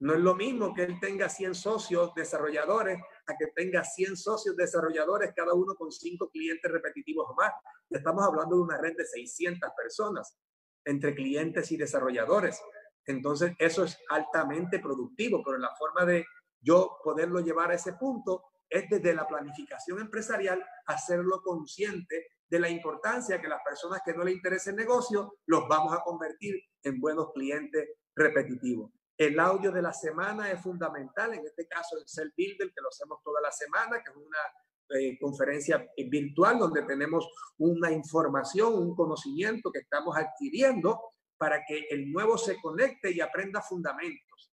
[0.00, 4.56] No es lo mismo que él tenga 100 socios desarrolladores a que tenga 100 socios
[4.56, 7.52] desarrolladores, cada uno con 5 clientes repetitivos o más.
[7.90, 10.36] Estamos hablando de una red de 600 personas
[10.84, 12.60] entre clientes y desarrolladores.
[13.06, 16.26] Entonces, eso es altamente productivo, pero la forma de
[16.60, 18.42] yo poderlo llevar a ese punto
[18.74, 24.24] es desde la planificación empresarial hacerlo consciente de la importancia que las personas que no
[24.24, 28.90] le interesa el negocio los vamos a convertir en buenos clientes repetitivos.
[29.16, 32.88] El audio de la semana es fundamental, en este caso el Cell Builder, que lo
[32.88, 38.96] hacemos toda la semana, que es una eh, conferencia virtual donde tenemos una información, un
[38.96, 41.00] conocimiento que estamos adquiriendo
[41.36, 44.52] para que el nuevo se conecte y aprenda fundamentos.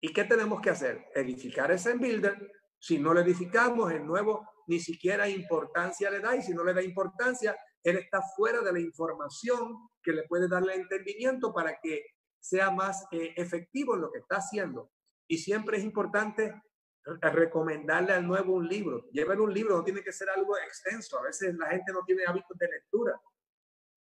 [0.00, 1.06] ¿Y qué tenemos que hacer?
[1.14, 2.52] Edificar ese Builder.
[2.78, 6.74] Si no lo edificamos, el nuevo ni siquiera importancia le da y si no le
[6.74, 12.04] da importancia, él está fuera de la información que le puede darle entendimiento para que
[12.40, 14.90] sea más eh, efectivo en lo que está haciendo.
[15.28, 16.62] Y siempre es importante
[17.06, 19.08] recomendarle al nuevo un libro.
[19.12, 21.18] Lleven un libro, no tiene que ser algo extenso.
[21.18, 23.20] A veces la gente no tiene hábitos de lectura.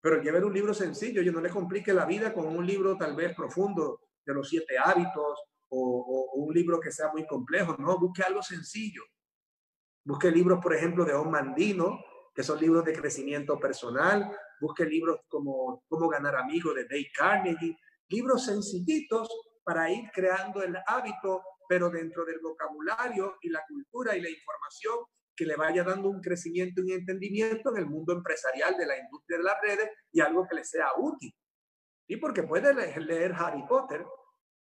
[0.00, 1.22] Pero lleven un libro sencillo.
[1.22, 4.76] Yo no le complique la vida con un libro tal vez profundo de los siete
[4.78, 5.42] hábitos
[5.74, 7.76] o, un libro que sea muy complejo.
[7.78, 9.02] No, busque algo sencillo.
[10.04, 11.98] Busque libros, por ejemplo, de Mandino,
[12.34, 14.30] que son libros de crecimiento personal.
[14.60, 17.76] Busque libros como Cómo ganar amigos de Dave Carnegie
[18.08, 19.28] libros sencillitos
[19.64, 24.98] para ir creando el hábito, pero dentro del vocabulario y la cultura y la información
[25.36, 28.98] que le vaya dando un crecimiento y un entendimiento en el mundo empresarial de la
[28.98, 31.34] industria de las redes y algo que le sea útil.
[32.06, 34.04] Y porque puede leer Harry Potter,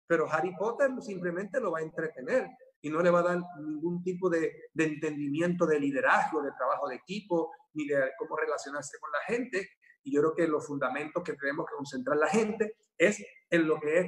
[0.08, 2.48] pero Harry Potter simplemente lo va a entretener
[2.80, 6.88] y no le va a dar ningún tipo de, de entendimiento de liderazgo, de trabajo
[6.88, 9.68] de equipo, ni de cómo relacionarse con la gente,
[10.02, 13.78] y yo creo que los fundamentos que tenemos que concentrar la gente es en lo
[13.78, 14.06] que es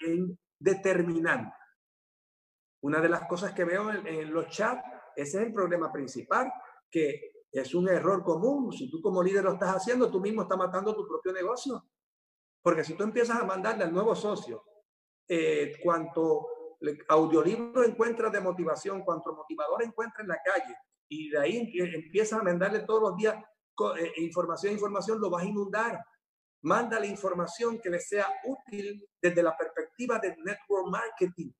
[0.00, 1.56] en determinante.
[2.82, 4.82] Una de las cosas que veo en, los chats,
[5.16, 6.52] ese es el problema principal,
[6.90, 8.72] que es un error común.
[8.72, 11.84] Si tú como líder lo estás haciendo, tú mismo estás matando tu propio negocio.
[12.62, 14.62] Porque si tú empiezas a mandarle al nuevo socio
[15.28, 16.48] eh, cuanto
[17.08, 20.74] audiolibro encuentras de motivación, cuanto motivador encuentra en la calle,
[21.08, 23.36] y de ahí empiezas a mandarle todos los días
[23.98, 26.00] eh, información, información, lo vas a inundar.
[26.62, 31.50] Manda la información que le sea útil desde la perspectiva del network marketing.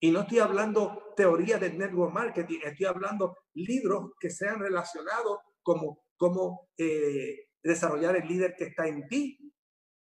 [0.00, 6.04] Y no estoy hablando teoría del network marketing, estoy hablando libros que sean relacionados como
[6.16, 9.43] cómo eh, desarrollar el líder que está en ti,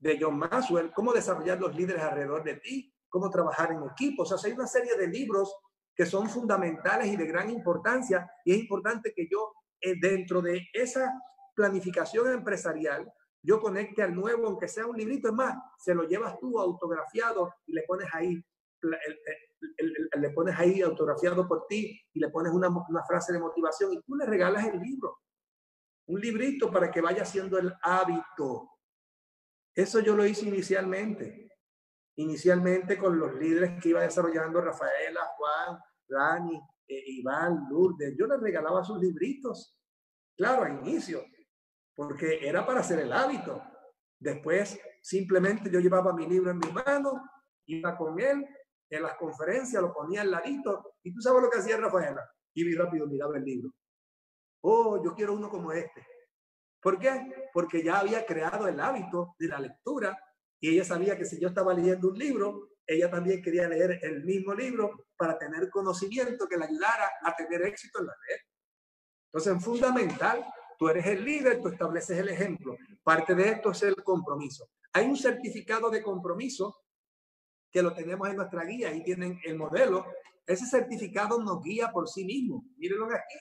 [0.04, 4.24] de John Maxwell, cómo desarrollar los líderes alrededor de ti, cómo trabajar en equipo.
[4.24, 5.56] O sea, hay una serie de libros
[5.96, 10.68] que son fundamentales y de gran importancia y es importante que yo eh, dentro de
[10.74, 11.10] esa
[11.54, 13.10] planificación empresarial,
[13.42, 17.54] yo conecte al nuevo, aunque sea un librito, es más, se lo llevas tú autografiado
[17.66, 18.44] y le pones ahí,
[18.82, 24.02] le pones ahí autografiado por ti y le pones una, una frase de motivación y
[24.02, 25.20] tú le regalas el libro.
[26.08, 28.73] Un librito para que vaya siendo el hábito.
[29.74, 31.48] Eso yo lo hice inicialmente.
[32.16, 36.56] Inicialmente con los líderes que iba desarrollando Rafaela, Juan, Rani,
[36.86, 39.76] eh, Iván, Lourdes, yo les regalaba sus libritos,
[40.36, 41.24] claro, a inicio,
[41.94, 43.62] porque era para hacer el hábito.
[44.18, 47.28] Después, simplemente yo llevaba mi libro en mi mano,
[47.66, 48.46] iba con él,
[48.90, 52.22] en las conferencias, lo ponía al ladito, y tú sabes lo que hacía Rafaela.
[52.54, 53.70] Y vi rápido miraba el libro.
[54.62, 56.06] Oh, yo quiero uno como este.
[56.80, 57.43] ¿Por qué?
[57.54, 60.18] Porque ya había creado el hábito de la lectura
[60.60, 64.24] y ella sabía que si yo estaba leyendo un libro, ella también quería leer el
[64.24, 68.40] mismo libro para tener conocimiento que le ayudara a tener éxito en la red.
[69.26, 70.44] Entonces, es fundamental,
[70.78, 72.76] tú eres el líder, tú estableces el ejemplo.
[73.04, 74.68] Parte de esto es el compromiso.
[74.92, 76.76] Hay un certificado de compromiso
[77.70, 80.06] que lo tenemos en nuestra guía, ahí tienen el modelo.
[80.44, 82.64] Ese certificado nos guía por sí mismo.
[82.76, 83.38] Mírenlo aquí.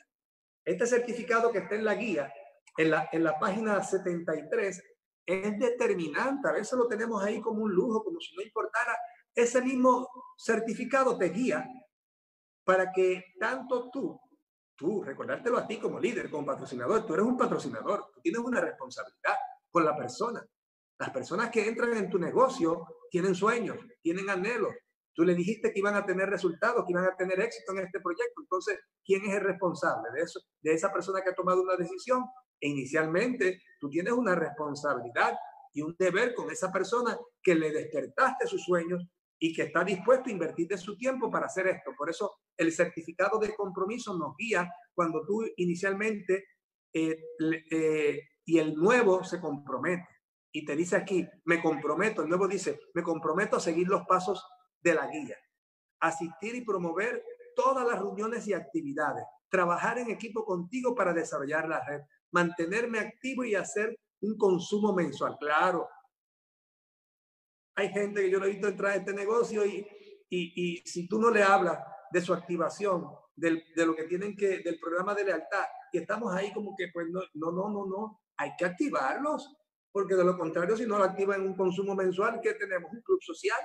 [0.63, 2.31] Este certificado que está en la guía,
[2.77, 4.83] en la, en la página 73,
[5.25, 6.47] es determinante.
[6.47, 8.97] A veces lo tenemos ahí como un lujo, como si no importara.
[9.33, 11.67] Ese mismo certificado te guía
[12.63, 14.19] para que tanto tú,
[14.75, 18.61] tú, recordártelo a ti como líder, como patrocinador, tú eres un patrocinador, tú tienes una
[18.61, 19.35] responsabilidad
[19.69, 20.45] con la persona.
[20.99, 24.73] Las personas que entran en tu negocio tienen sueños, tienen anhelos.
[25.13, 27.99] Tú le dijiste que iban a tener resultados, que iban a tener éxito en este
[27.99, 28.41] proyecto.
[28.41, 30.39] Entonces, ¿quién es el responsable de eso?
[30.61, 32.23] De esa persona que ha tomado una decisión.
[32.63, 35.37] Inicialmente, tú tienes una responsabilidad
[35.73, 39.05] y un deber con esa persona que le despertaste sus sueños
[39.39, 41.91] y que está dispuesto a invertir de su tiempo para hacer esto.
[41.97, 46.45] Por eso el certificado de compromiso nos guía cuando tú inicialmente
[46.93, 47.19] eh,
[47.71, 50.07] eh, y el nuevo se compromete
[50.51, 54.45] y te dice aquí, me comprometo, el nuevo dice, me comprometo a seguir los pasos
[54.81, 55.35] de la guía,
[55.99, 61.83] asistir y promover todas las reuniones y actividades, trabajar en equipo contigo para desarrollar la
[61.83, 62.01] red,
[62.33, 65.37] mantenerme activo y hacer un consumo mensual.
[65.39, 65.87] Claro,
[67.75, 69.87] hay gente que yo lo he visto entrar a este negocio y,
[70.29, 71.79] y, y si tú no le hablas
[72.11, 76.33] de su activación, del, de lo que tienen que, del programa de lealtad, y estamos
[76.35, 79.49] ahí como que, pues no, no, no, no, no, hay que activarlos
[79.93, 82.91] porque de lo contrario, si no lo activa en un consumo mensual, ¿qué tenemos?
[82.91, 83.59] Un club social.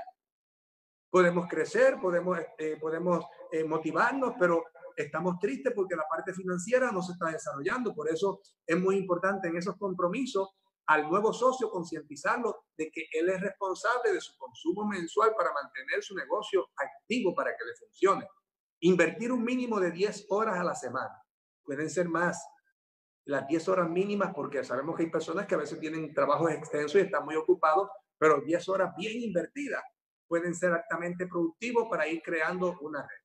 [1.11, 4.63] Podemos crecer, podemos, eh, podemos eh, motivarnos, pero
[5.03, 7.95] estamos tristes porque la parte financiera no se está desarrollando.
[7.95, 10.49] Por eso es muy importante en esos compromisos
[10.89, 16.03] al nuevo socio concientizarlo de que él es responsable de su consumo mensual para mantener
[16.03, 18.27] su negocio activo para que le funcione.
[18.81, 21.23] Invertir un mínimo de 10 horas a la semana.
[21.63, 22.43] Pueden ser más,
[23.27, 26.95] las 10 horas mínimas, porque sabemos que hay personas que a veces tienen trabajos extensos
[26.95, 29.85] y están muy ocupados, pero 10 horas bien invertidas
[30.27, 33.18] pueden ser altamente productivos para ir creando una red.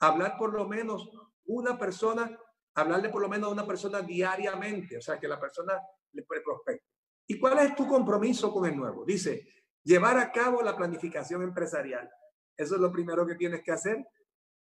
[0.00, 1.10] Hablar por lo menos
[1.46, 2.38] una persona,
[2.74, 5.80] hablarle por lo menos a una persona diariamente, o sea, que la persona
[6.12, 6.86] le prospecte.
[7.26, 9.04] ¿Y cuál es tu compromiso con el nuevo?
[9.04, 9.46] Dice,
[9.82, 12.10] llevar a cabo la planificación empresarial.
[12.56, 14.06] Eso es lo primero que tienes que hacer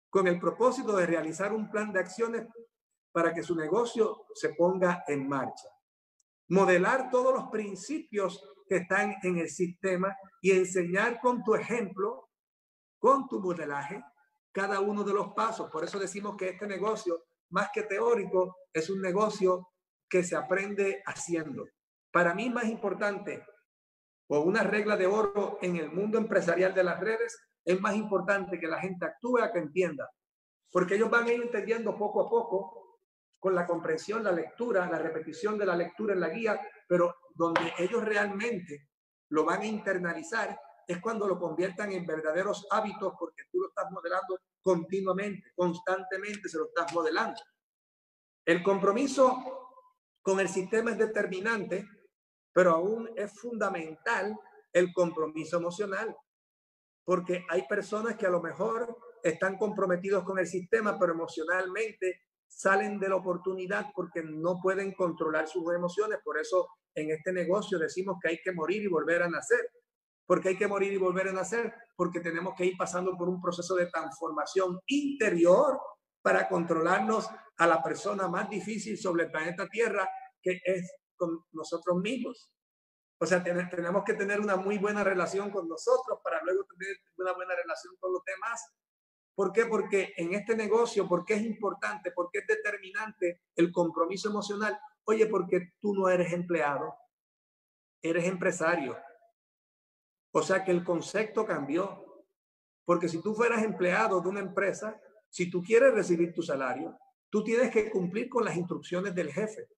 [0.10, 2.48] con el propósito de realizar un plan de acciones
[3.12, 5.70] para que su negocio se ponga en marcha.
[6.50, 12.30] Modelar todos los principios que están en el sistema y enseñar con tu ejemplo,
[13.00, 14.04] con tu modelaje,
[14.56, 15.70] cada uno de los pasos.
[15.70, 19.68] Por eso decimos que este negocio, más que teórico, es un negocio
[20.10, 21.66] que se aprende haciendo.
[22.10, 23.46] Para mí más importante,
[24.30, 28.58] o una regla de oro en el mundo empresarial de las redes, es más importante
[28.58, 30.10] que la gente actúe a que entienda.
[30.72, 33.00] Porque ellos van a ir entendiendo poco a poco
[33.38, 37.74] con la comprensión, la lectura, la repetición de la lectura en la guía, pero donde
[37.78, 38.88] ellos realmente
[39.32, 43.92] lo van a internalizar es cuando lo conviertan en verdaderos hábitos porque tú lo estás
[43.92, 47.40] modelando continuamente, constantemente se lo estás modelando.
[48.46, 49.66] El compromiso
[50.22, 51.88] con el sistema es determinante,
[52.54, 54.38] pero aún es fundamental
[54.72, 56.16] el compromiso emocional,
[57.04, 63.00] porque hay personas que a lo mejor están comprometidos con el sistema, pero emocionalmente salen
[63.00, 66.20] de la oportunidad porque no pueden controlar sus emociones.
[66.24, 69.70] Por eso en este negocio decimos que hay que morir y volver a nacer.
[70.26, 71.74] Porque hay que morir y volver a nacer?
[71.96, 75.80] Porque tenemos que ir pasando por un proceso de transformación interior
[76.22, 80.10] para controlarnos a la persona más difícil sobre el planeta Tierra,
[80.42, 82.52] que es con nosotros mismos.
[83.20, 87.34] O sea, tenemos que tener una muy buena relación con nosotros para luego tener una
[87.34, 88.62] buena relación con los demás
[89.36, 89.66] ¿Por qué?
[89.66, 92.12] Porque en este negocio, ¿por qué es importante?
[92.12, 94.80] ¿Por qué es determinante el compromiso emocional?
[95.04, 96.96] Oye, porque tú no eres empleado,
[98.02, 98.98] eres empresario.
[100.38, 102.26] O sea que el concepto cambió.
[102.84, 107.42] Porque si tú fueras empleado de una empresa, si tú quieres recibir tu salario, tú
[107.42, 109.70] tienes que cumplir con las instrucciones del jefe.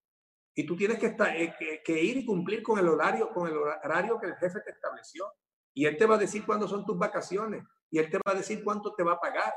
[0.56, 1.54] Y tú tienes eh,
[1.84, 5.32] que, ir y cumplir con el horario, con el horario que el jefe te estableció.
[5.72, 8.34] Y él te va a decir cuándo son tus vacaciones y él te va a
[8.34, 9.54] decir cuánto te va a pagar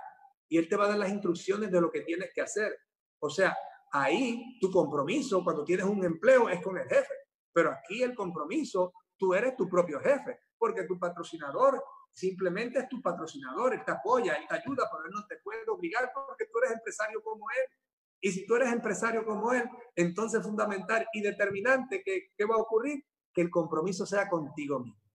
[0.48, 2.78] y él te va a dar las instrucciones de lo que tienes que hacer.
[3.18, 3.58] O sea,
[3.92, 7.14] ahí tu compromiso cuando tienes un empleo es con el jefe,
[7.52, 13.00] pero aquí el compromiso tú eres tu propio jefe, porque tu patrocinador simplemente es tu
[13.00, 16.58] patrocinador, él te apoya, él te ayuda, pero él no te puede obligar porque tú
[16.58, 17.78] eres empresario como él.
[18.20, 22.62] Y si tú eres empresario como él, entonces fundamental y determinante que, ¿qué va a
[22.62, 23.06] ocurrir?
[23.32, 25.08] Que el compromiso sea contigo mismo,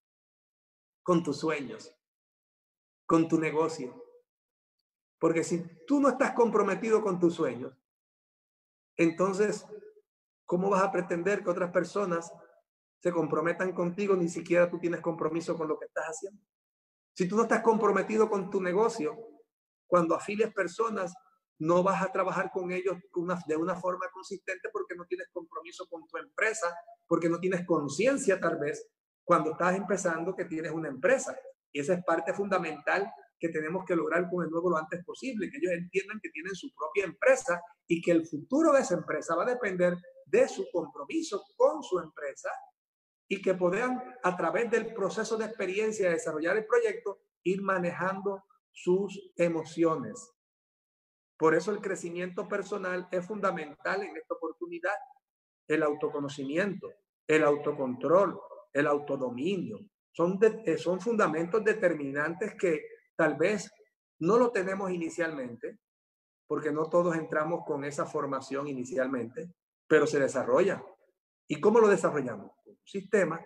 [1.02, 1.92] con tus sueños,
[3.06, 4.04] con tu negocio.
[5.18, 7.76] Porque si tú no estás comprometido con tus sueños,
[8.96, 9.66] entonces,
[10.44, 12.32] ¿cómo vas a pretender que otras personas
[13.06, 14.16] se comprometan contigo?
[14.16, 16.42] Ni siquiera tú tienes compromiso con lo que estás haciendo.
[17.14, 19.16] Si tú no estás comprometido con tu negocio,
[19.86, 21.14] cuando afilies personas,
[21.60, 22.96] no vas a trabajar con ellos
[23.46, 26.76] de una forma consistente porque no tienes compromiso con tu empresa,
[27.06, 28.84] porque no tienes conciencia tal vez
[29.22, 31.38] cuando estás empezando que tienes una empresa.
[31.70, 35.48] Y esa es parte fundamental que tenemos que lograr con el nuevo lo antes posible,
[35.48, 39.36] que ellos entiendan que tienen su propia empresa y que el futuro de esa empresa
[39.36, 42.50] va a depender de su compromiso con su empresa
[43.28, 48.44] y que puedan a través del proceso de experiencia de desarrollar el proyecto ir manejando
[48.72, 50.32] sus emociones.
[51.38, 54.94] Por eso el crecimiento personal es fundamental en esta oportunidad.
[55.68, 56.92] El autoconocimiento,
[57.26, 58.40] el autocontrol,
[58.72, 59.80] el autodominio,
[60.12, 63.70] son, eh, son fundamentos determinantes que tal vez
[64.20, 65.78] no lo tenemos inicialmente,
[66.46, 69.52] porque no todos entramos con esa formación inicialmente,
[69.86, 70.82] pero se desarrolla.
[71.48, 72.52] ¿Y cómo lo desarrollamos?
[72.86, 73.44] Sistema.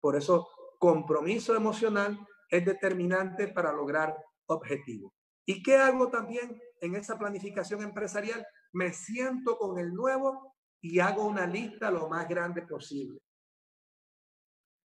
[0.00, 0.48] Por eso,
[0.78, 2.18] compromiso emocional
[2.48, 4.16] es determinante para lograr
[4.46, 5.12] objetivos.
[5.44, 8.46] ¿Y qué hago también en esa planificación empresarial?
[8.72, 13.20] Me siento con el nuevo y hago una lista lo más grande posible.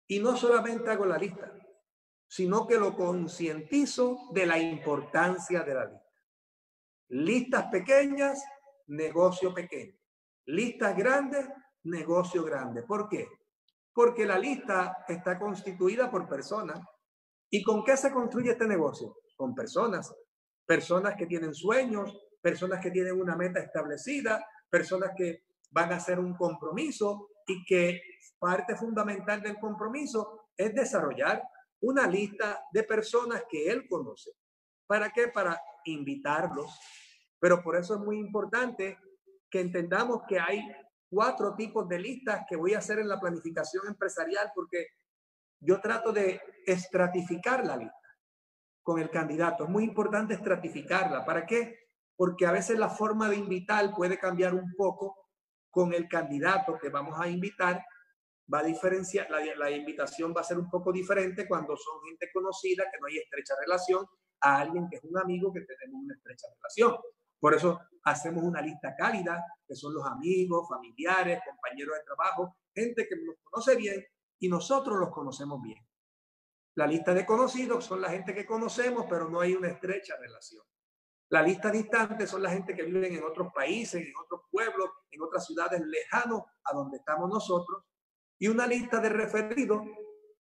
[0.07, 1.53] Y no solamente hago la lista,
[2.27, 6.05] sino que lo concientizo de la importancia de la lista.
[7.09, 8.43] Listas pequeñas,
[8.87, 9.97] negocio pequeño.
[10.45, 11.47] Listas grandes,
[11.83, 12.83] negocio grande.
[12.83, 13.27] ¿Por qué?
[13.97, 16.79] Porque la lista está constituida por personas.
[17.49, 19.17] ¿Y con qué se construye este negocio?
[19.35, 20.13] Con personas.
[20.67, 26.19] Personas que tienen sueños, personas que tienen una meta establecida, personas que van a hacer
[26.19, 27.99] un compromiso y que
[28.37, 31.41] parte fundamental del compromiso es desarrollar
[31.81, 34.29] una lista de personas que él conoce.
[34.85, 35.29] ¿Para qué?
[35.29, 36.71] Para invitarlos.
[37.39, 38.99] Pero por eso es muy importante
[39.49, 40.61] que entendamos que hay
[41.09, 44.87] cuatro tipos de listas que voy a hacer en la planificación empresarial porque
[45.59, 47.95] yo trato de estratificar la lista
[48.83, 49.65] con el candidato.
[49.65, 51.25] Es muy importante estratificarla.
[51.25, 51.87] ¿Para qué?
[52.15, 55.15] Porque a veces la forma de invitar puede cambiar un poco
[55.69, 57.83] con el candidato que vamos a invitar
[58.51, 62.29] va a diferenciar, la, la, invitación va a ser un poco diferente cuando son gente
[62.33, 64.05] conocida, que no hay estrecha relación,
[64.39, 66.95] a alguien que es un amigo que tenemos una estrecha relación.
[67.39, 73.07] Por eso hacemos una lista cálida, que son los amigos, familiares, compañeros de trabajo, gente
[73.07, 74.03] que nos conoce bien
[74.39, 75.85] y nosotros los conocemos bien.
[76.75, 80.63] La lista de conocidos son la gente que conocemos, pero no hay una estrecha relación.
[81.29, 85.21] La lista distante son la gente que viven en otros países, en otros pueblos, en
[85.21, 87.83] otras ciudades lejanos a donde estamos nosotros
[88.39, 89.81] y una lista de referidos,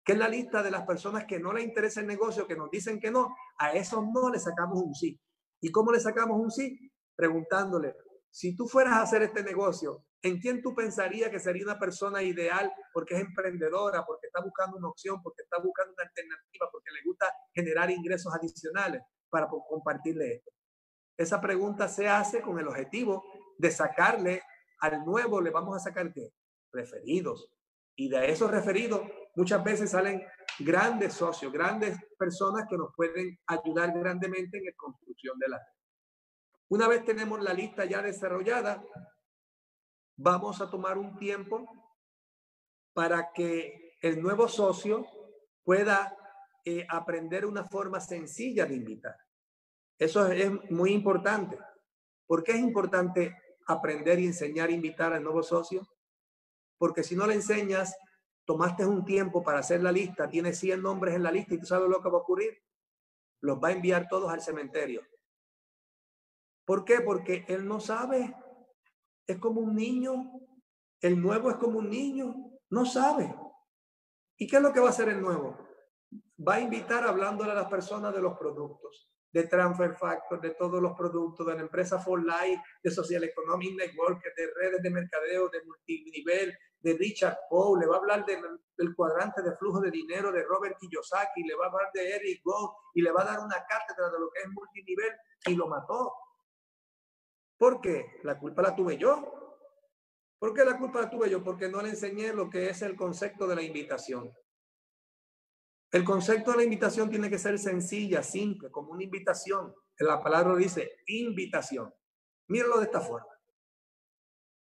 [0.03, 2.69] que es la lista de las personas que no le interesa el negocio, que nos
[2.69, 5.19] dicen que no, a esos no le sacamos un sí.
[5.65, 6.77] ¿Y cómo le sacamos un sí?
[7.15, 7.95] Preguntándole,
[8.29, 12.21] si tú fueras a hacer este negocio, ¿en quién tú pensarías que sería una persona
[12.21, 16.91] ideal porque es emprendedora, porque está buscando una opción, porque está buscando una alternativa, porque
[16.91, 20.51] le gusta generar ingresos adicionales para compartirle esto?
[21.17, 23.23] Esa pregunta se hace con el objetivo
[23.57, 24.43] de sacarle
[24.81, 26.29] al nuevo, le vamos a sacar qué?
[26.71, 27.51] Referidos,
[27.95, 29.01] y de esos referidos
[29.35, 30.21] muchas veces salen
[30.59, 35.75] grandes socios, grandes personas que nos pueden ayudar grandemente en la construcción de la red.
[36.69, 38.83] Una vez tenemos la lista ya desarrollada,
[40.17, 41.65] vamos a tomar un tiempo
[42.93, 45.05] para que el nuevo socio
[45.63, 46.15] pueda
[46.63, 49.15] eh, aprender una forma sencilla de invitar.
[49.97, 51.57] Eso es muy importante.
[52.25, 53.37] ¿Por qué es importante
[53.67, 55.87] aprender y enseñar a invitar al nuevo socio?
[56.77, 57.95] Porque si no le enseñas,
[58.45, 61.65] tomaste un tiempo para hacer la lista, tienes 100 nombres en la lista y tú
[61.65, 62.61] sabes lo que va a ocurrir,
[63.41, 65.01] los va a enviar todos al cementerio.
[66.65, 67.01] ¿Por qué?
[67.01, 68.35] Porque él no sabe.
[69.27, 70.31] Es como un niño.
[70.99, 72.35] El nuevo es como un niño.
[72.69, 73.33] No sabe.
[74.37, 75.57] ¿Y qué es lo que va a hacer el nuevo?
[76.47, 80.81] Va a invitar hablándole a las personas de los productos de Transfer Factor, de todos
[80.81, 85.49] los productos de la empresa For Life, de Social Economic Network, de redes de mercadeo,
[85.49, 90.31] de multinivel, de Richard Poe, le va a hablar del cuadrante de flujo de dinero
[90.31, 93.39] de Robert Kiyosaki, le va a hablar de Eric Gold y le va a dar
[93.39, 95.11] una cátedra de lo que es multinivel
[95.47, 96.13] y lo mató.
[97.57, 98.19] ¿Por qué?
[98.21, 99.57] La culpa la tuve yo.
[100.37, 101.43] ¿Por qué la culpa la tuve yo?
[101.43, 104.31] Porque no le enseñé lo que es el concepto de la invitación.
[105.91, 109.73] El concepto de la invitación tiene que ser sencilla, simple, como una invitación.
[109.97, 111.91] La palabra dice invitación.
[112.47, 113.33] Míralo de esta forma.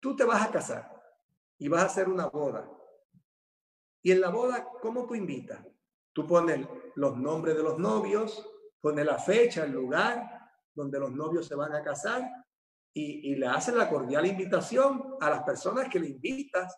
[0.01, 0.98] Tú te vas a casar
[1.59, 2.71] y vas a hacer una boda.
[4.03, 5.65] Y en la boda, ¿cómo tú invitas?
[6.13, 8.49] Tú pones los nombres de los novios,
[8.81, 10.23] pones la fecha, el lugar
[10.75, 12.29] donde los novios se van a casar
[12.95, 16.77] y, le haces la cordial invitación a las personas que le invitas.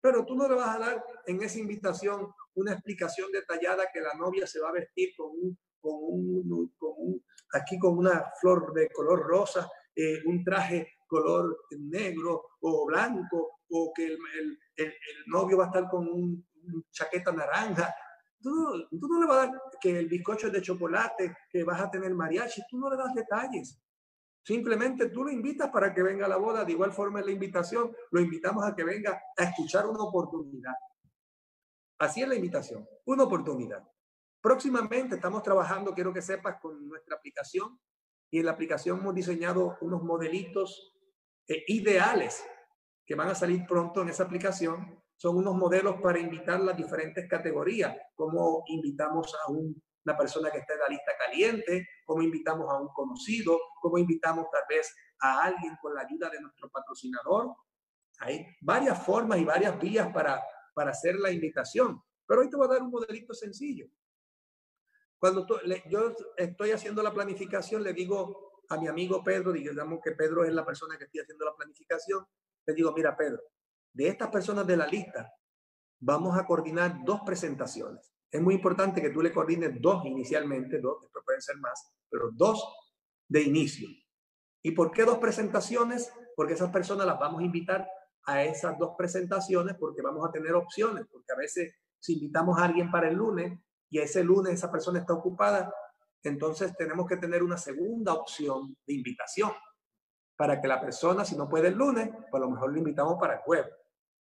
[0.00, 4.14] Pero tú no le vas a dar en esa invitación una explicación detallada que la
[4.14, 8.72] novia se va a vestir con un, con un, con un aquí con una flor
[8.74, 14.18] de color rosa, eh, un traje color negro o blanco, o que el,
[14.76, 14.94] el, el,
[15.26, 16.46] novio va a estar con un,
[16.90, 17.94] chaqueta naranja.
[18.40, 18.50] Tú,
[18.90, 21.90] tú, no le vas a dar que el bizcocho es de chocolate, que vas a
[21.90, 23.78] tener mariachi, tú no le das detalles.
[24.42, 26.64] Simplemente tú lo invitas para que venga a la boda.
[26.64, 30.74] De igual forma en la invitación, lo invitamos a que venga a escuchar una oportunidad.
[31.98, 33.82] Así es la invitación, una oportunidad.
[34.42, 37.78] Próximamente estamos trabajando, quiero que sepas, con nuestra aplicación
[38.30, 40.93] y en la aplicación hemos diseñado unos modelitos
[41.48, 42.44] eh, ideales
[43.04, 45.02] que van a salir pronto en esa aplicación.
[45.16, 50.74] Son unos modelos para invitar las diferentes categorías, como invitamos a una persona que está
[50.74, 55.76] en la lista caliente, como invitamos a un conocido, como invitamos tal vez a alguien
[55.80, 57.54] con la ayuda de nuestro patrocinador.
[58.20, 60.42] Hay varias formas y varias vías para,
[60.74, 63.86] para hacer la invitación, pero hoy te voy a dar un modelito sencillo.
[65.18, 65.46] Cuando
[65.88, 70.52] yo estoy haciendo la planificación, le digo a mi amigo Pedro, digamos que Pedro es
[70.52, 72.24] la persona que estoy haciendo la planificación,
[72.66, 73.42] le digo, mira Pedro,
[73.92, 75.32] de estas personas de la lista,
[76.00, 78.12] vamos a coordinar dos presentaciones.
[78.30, 82.30] Es muy importante que tú le coordines dos inicialmente, dos, después pueden ser más, pero
[82.32, 82.76] dos
[83.28, 83.88] de inicio.
[84.62, 86.12] ¿Y por qué dos presentaciones?
[86.34, 87.88] Porque esas personas las vamos a invitar
[88.26, 92.64] a esas dos presentaciones porque vamos a tener opciones, porque a veces si invitamos a
[92.64, 93.58] alguien para el lunes,
[93.90, 95.72] y ese lunes esa persona está ocupada,
[96.28, 99.52] entonces tenemos que tener una segunda opción de invitación
[100.36, 103.18] para que la persona, si no puede el lunes, pues a lo mejor lo invitamos
[103.20, 103.72] para el jueves.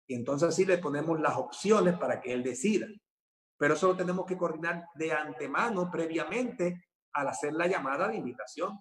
[0.06, 2.86] Y entonces así le ponemos las opciones para que él decida.
[3.58, 8.78] Pero eso lo tenemos que coordinar de antemano, previamente, al hacer la llamada de invitación.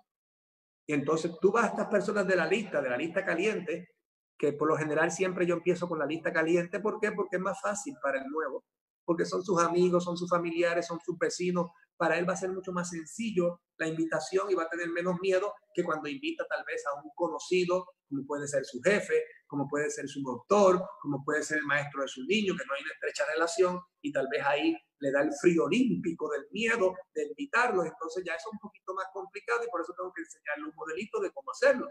[0.88, 3.90] Y entonces tú vas a estas personas de la lista, de la lista caliente,
[4.38, 6.80] que por lo general siempre yo empiezo con la lista caliente.
[6.80, 7.12] ¿Por qué?
[7.12, 8.64] Porque es más fácil para el nuevo
[9.08, 11.72] porque son sus amigos, son sus familiares, son sus vecinos.
[11.98, 15.20] Para él va a ser mucho más sencillo la invitación y va a tener menos
[15.20, 19.68] miedo que cuando invita tal vez a un conocido, como puede ser su jefe, como
[19.68, 22.84] puede ser su doctor, como puede ser el maestro de su niño, que no hay
[22.84, 27.26] una estrecha relación y tal vez ahí le da el frío olímpico del miedo de
[27.28, 27.86] invitarlos.
[27.86, 31.20] Entonces ya es un poquito más complicado y por eso tengo que enseñarle un modelito
[31.20, 31.88] de cómo hacerlo.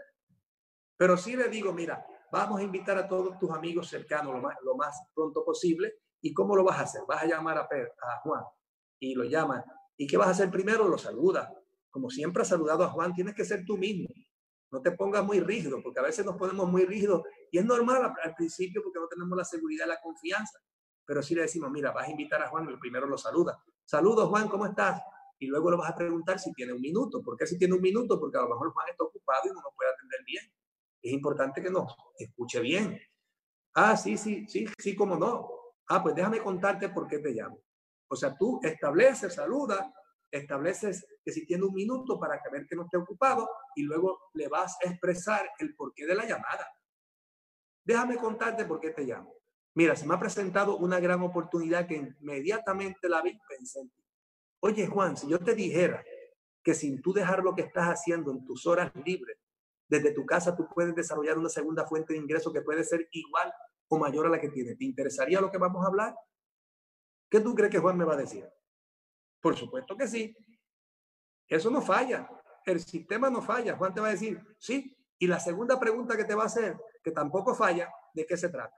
[0.97, 4.57] Pero sí le digo, mira, vamos a invitar a todos tus amigos cercanos lo más,
[4.63, 7.01] lo más pronto posible ¿Y cómo lo vas a hacer?
[7.07, 8.43] Vas a llamar a, a Juan
[8.99, 9.63] y lo llamas.
[9.97, 10.87] ¿Y qué vas a hacer primero?
[10.87, 11.51] Lo saluda.
[11.89, 14.07] Como siempre has saludado a Juan, tienes que ser tú mismo.
[14.71, 18.13] No te pongas muy rígido, porque a veces nos ponemos muy rígidos y es normal
[18.21, 20.59] al, principio porque no tenemos la seguridad la confianza.
[21.05, 23.57] Pero si le decimos, mira, vas a invitar a Juan y primero lo saluda.
[23.85, 25.01] Saludos, Juan, ¿cómo estás?
[25.39, 27.23] Y luego lo vas a preguntar si tiene un minuto.
[27.23, 28.19] ¿Por qué si tiene un minuto?
[28.19, 30.43] Porque a lo mejor Juan está ocupado y no nos puede atender bien.
[31.01, 32.99] Es importante que nos escuche bien.
[33.73, 35.49] Ah, sí, sí, sí, sí, cómo no.
[35.87, 37.61] Ah, pues déjame contarte por qué te llamo.
[38.07, 39.93] O sea, tú estableces, saluda,
[40.31, 44.19] estableces que si tiene un minuto para que ver que no esté ocupado y luego
[44.33, 46.67] le vas a expresar el porqué de la llamada.
[47.83, 49.33] Déjame contarte por qué te llamo.
[49.73, 53.39] Mira, se me ha presentado una gran oportunidad que inmediatamente la vi.
[54.59, 56.03] Oye, Juan, si yo te dijera
[56.63, 59.37] que sin tú dejar lo que estás haciendo en tus horas libres,
[59.87, 63.53] desde tu casa tú puedes desarrollar una segunda fuente de ingreso que puede ser igual
[63.87, 64.75] o mayor a la que tiene.
[64.75, 66.15] ¿Te interesaría lo que vamos a hablar?
[67.29, 68.47] ¿Qué tú crees que Juan me va a decir?
[69.41, 70.35] Por supuesto que sí.
[71.47, 72.29] Eso no falla.
[72.65, 73.77] El sistema no falla.
[73.77, 74.95] Juan te va a decir, sí.
[75.19, 78.49] Y la segunda pregunta que te va a hacer, que tampoco falla, ¿de qué se
[78.49, 78.75] trata?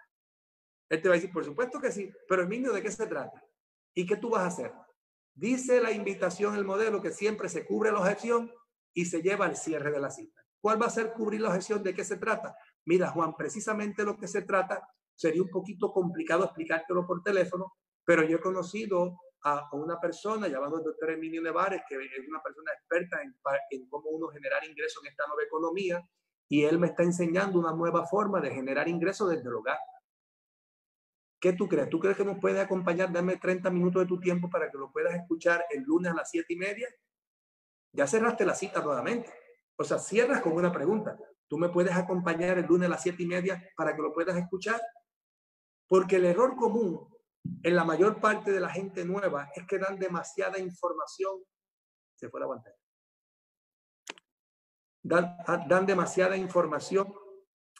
[0.89, 3.07] Él te va a decir, por supuesto que sí, pero el niño, ¿de qué se
[3.07, 3.43] trata?
[3.93, 4.73] ¿Y qué tú vas a hacer?
[5.33, 8.51] Dice la invitación, el modelo, que siempre se cubre la objeción
[8.93, 10.41] y se lleva al cierre de la cita.
[10.61, 11.83] ¿Cuál va a ser cubrir la objeción?
[11.83, 12.55] ¿De qué se trata?
[12.85, 17.73] Mira, Juan, precisamente lo que se trata sería un poquito complicado explicártelo por teléfono,
[18.09, 22.41] pero yo he conocido a, una persona llamado el doctor Emilio Nevares, que es una
[22.41, 23.35] persona experta en,
[23.69, 26.03] en cómo uno generar ingresos en esta nueva economía,
[26.47, 29.77] y él me está enseñando una nueva forma de generar ingresos desde el hogar.
[31.39, 31.87] ¿Qué tú crees?
[31.87, 33.13] ¿Tú crees que nos puedes acompañar?
[33.13, 36.31] Dame 30 minutos de tu tiempo para que lo puedas escuchar el lunes a las
[36.31, 36.87] 7 y media.
[37.91, 39.31] Ya cerraste la cita nuevamente.
[39.75, 41.15] O sea, cierras con una pregunta.
[41.47, 44.35] ¿Tú me puedes acompañar el lunes a las 7 y media para que lo puedas
[44.35, 44.81] escuchar?
[45.87, 47.07] Porque el error común
[47.63, 51.43] en la mayor parte de la gente nueva es que dan demasiada información.
[52.15, 52.75] Se fue la pantalla.
[55.01, 55.37] Dan,
[55.67, 57.13] dan demasiada información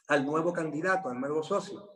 [0.08, 1.90] al nuevo candidato, al nuevo socio,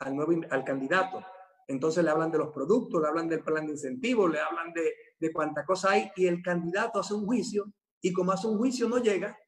[0.00, 1.24] al nuevo al candidato.
[1.66, 4.94] Entonces le hablan de los productos, le hablan del plan de incentivos, le hablan de,
[5.18, 8.88] de cuánta cosa hay y el candidato hace un juicio y como hace un juicio
[8.88, 9.38] no llega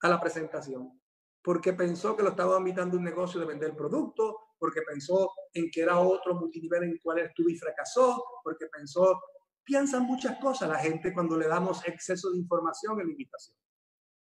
[0.00, 0.98] a la presentación
[1.42, 5.82] porque pensó que lo estaba invitando un negocio de vender productos, porque pensó en que
[5.82, 9.20] era otro multinivel en el cual estuvo y fracasó, porque pensó,
[9.64, 13.56] piensan muchas cosas la gente cuando le damos exceso de información en la invitación.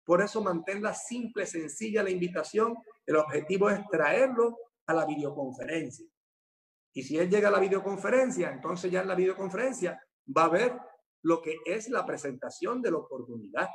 [0.05, 2.77] Por eso manténla simple, sencilla la invitación.
[3.05, 4.57] El objetivo es traerlo
[4.87, 6.07] a la videoconferencia.
[6.93, 10.01] Y si él llega a la videoconferencia, entonces ya en la videoconferencia
[10.35, 10.79] va a ver
[11.23, 13.69] lo que es la presentación de la oportunidad.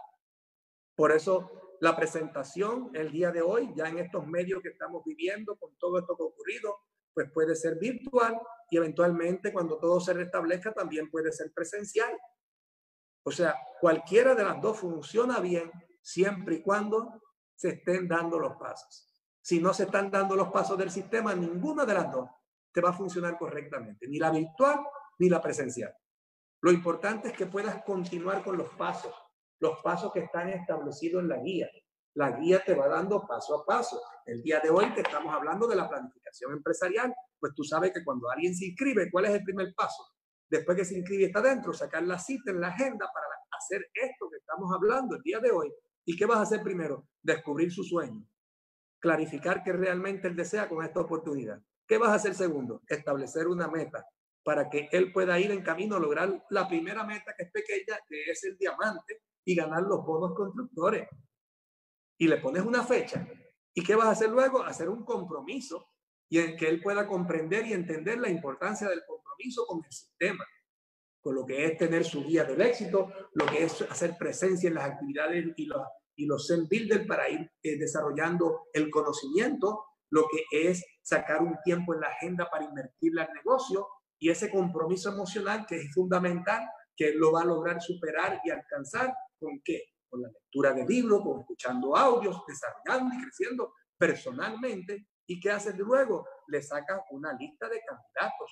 [0.96, 5.58] Por eso la presentación el día de hoy, ya en estos medios que estamos viviendo,
[5.58, 6.78] con todo esto que ha ocurrido,
[7.12, 12.16] pues puede ser virtual y eventualmente cuando todo se restablezca también puede ser presencial.
[13.24, 15.72] O sea, cualquiera de las dos funciona bien
[16.04, 17.20] siempre y cuando
[17.56, 19.08] se estén dando los pasos.
[19.42, 22.30] Si no se están dando los pasos del sistema, ninguna de las dos
[22.72, 24.82] te va a funcionar correctamente, ni la virtual
[25.18, 25.94] ni la presencial.
[26.62, 29.16] Lo importante es que puedas continuar con los pasos,
[29.62, 31.70] los pasos que están establecidos en la guía.
[32.16, 34.02] La guía te va dando paso a paso.
[34.26, 38.04] El día de hoy que estamos hablando de la planificación empresarial, pues tú sabes que
[38.04, 40.04] cuando alguien se inscribe, ¿cuál es el primer paso?
[40.50, 44.30] Después que se inscribe está dentro, sacar la cita en la agenda para hacer esto
[44.30, 45.72] que estamos hablando el día de hoy.
[46.04, 47.08] ¿Y qué vas a hacer primero?
[47.22, 48.28] Descubrir su sueño.
[49.00, 51.62] Clarificar que realmente él desea con esta oportunidad.
[51.88, 52.82] ¿Qué vas a hacer segundo?
[52.88, 54.06] Establecer una meta
[54.44, 58.00] para que él pueda ir en camino a lograr la primera meta que es pequeña,
[58.08, 61.08] que es el diamante, y ganar los bonos constructores.
[62.18, 63.28] Y le pones una fecha.
[63.74, 64.64] ¿Y qué vas a hacer luego?
[64.64, 65.88] Hacer un compromiso
[66.30, 70.46] y en que él pueda comprender y entender la importancia del compromiso con el sistema,
[71.22, 74.76] con lo que es tener su guía del éxito, lo que es hacer presencia en
[74.76, 75.82] las actividades y los,
[76.16, 81.58] y los Zen Builder para ir eh, desarrollando el conocimiento, lo que es sacar un
[81.64, 83.88] tiempo en la agenda para invertirle al negocio
[84.18, 86.66] y ese compromiso emocional que es fundamental,
[86.96, 89.84] que lo va a lograr superar y alcanzar con qué?
[90.10, 95.08] Con la lectura de libros, con escuchando audios, desarrollando y creciendo personalmente.
[95.26, 96.28] ¿Y qué haces luego?
[96.48, 98.52] Le sacas una lista de candidatos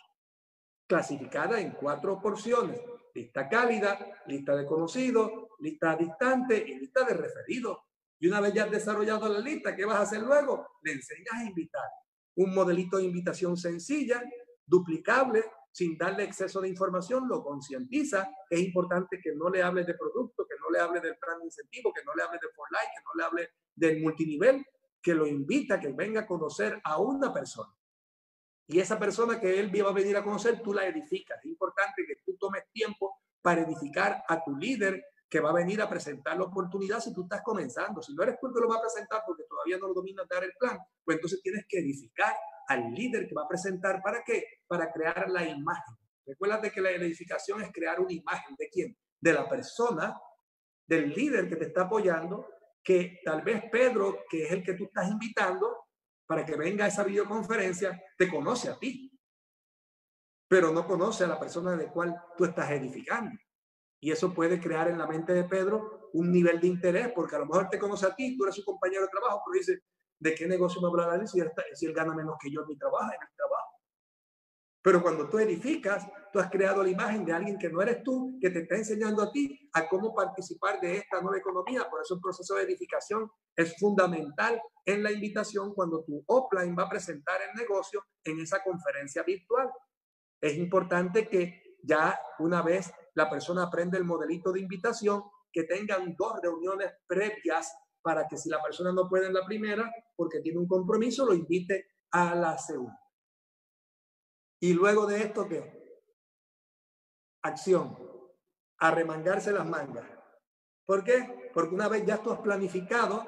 [0.87, 2.81] clasificada en cuatro porciones.
[3.13, 7.77] Lista cálida, lista de conocidos, lista distante y lista de referidos.
[8.19, 10.67] Y una vez ya has desarrollado la lista, ¿qué vas a hacer luego?
[10.81, 11.89] Le enseñas a invitar.
[12.35, 14.23] Un modelito de invitación sencilla,
[14.65, 18.29] duplicable, sin darle exceso de información, lo concientiza.
[18.49, 21.45] Es importante que no le hable de producto, que no le hable del plan de
[21.45, 24.65] incentivo, que no le hable de For Life, que no le hable del multinivel,
[25.01, 27.73] que lo invita a que venga a conocer a una persona.
[28.67, 31.39] Y esa persona que él va a venir a conocer, tú la edificas.
[31.39, 35.81] Es importante que tú tomes tiempo para edificar a tu líder que va a venir
[35.81, 38.01] a presentar la oportunidad si tú estás comenzando.
[38.01, 40.43] Si no eres tú que lo va a presentar porque todavía no lo dominas dar
[40.43, 42.35] el plan, pues entonces tienes que edificar
[42.67, 44.01] al líder que va a presentar.
[44.03, 44.43] ¿Para qué?
[44.67, 45.95] Para crear la imagen.
[46.25, 48.97] Recuerda que la edificación es crear una imagen de quién?
[49.19, 50.15] De la persona,
[50.89, 52.47] del líder que te está apoyando,
[52.83, 55.85] que tal vez Pedro, que es el que tú estás invitando
[56.25, 59.11] para que venga a esa videoconferencia, te conoce a ti,
[60.47, 63.39] pero no conoce a la persona de cual tú estás edificando.
[64.01, 67.39] Y eso puede crear en la mente de Pedro un nivel de interés, porque a
[67.39, 69.83] lo mejor te conoce a ti, tú eres su compañero de trabajo, pero dice,
[70.17, 71.39] ¿de qué negocio me hablará él si,
[71.73, 73.58] si él gana menos que yo en mi trabajo, en el trabajo?
[74.81, 78.37] Pero cuando tú edificas, tú has creado la imagen de alguien que no eres tú,
[78.39, 81.89] que te está enseñando a ti a cómo participar de esta nueva economía.
[81.89, 86.83] Por eso el proceso de edificación es fundamental en la invitación cuando tu offline va
[86.83, 89.69] a presentar el negocio en esa conferencia virtual.
[90.41, 96.15] Es importante que ya una vez la persona aprende el modelito de invitación, que tengan
[96.17, 100.59] dos reuniones previas para que si la persona no puede en la primera, porque tiene
[100.59, 103.08] un compromiso, lo invite a la segunda.
[104.59, 106.01] Y luego de esto, ¿qué?
[107.43, 107.97] Acción.
[108.79, 110.05] Arremangarse las mangas.
[110.85, 111.49] ¿Por qué?
[111.53, 113.25] Porque una vez ya tú has planificado,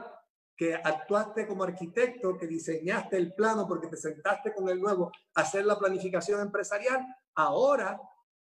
[0.56, 5.66] que actuaste como arquitecto, que diseñaste el plano porque te sentaste con el nuevo hacer
[5.66, 7.06] la planificación empresarial,
[7.36, 8.00] ahora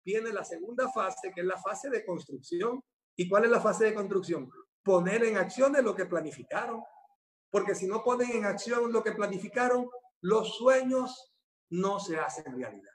[0.05, 2.83] viene la segunda fase, que es la fase de construcción.
[3.17, 4.51] ¿Y cuál es la fase de construcción?
[4.87, 6.81] poner en acción de lo que planificaron.
[7.51, 9.89] Porque si no ponen en acción lo que planificaron,
[10.21, 11.35] los sueños
[11.71, 12.93] no se hacen realidad.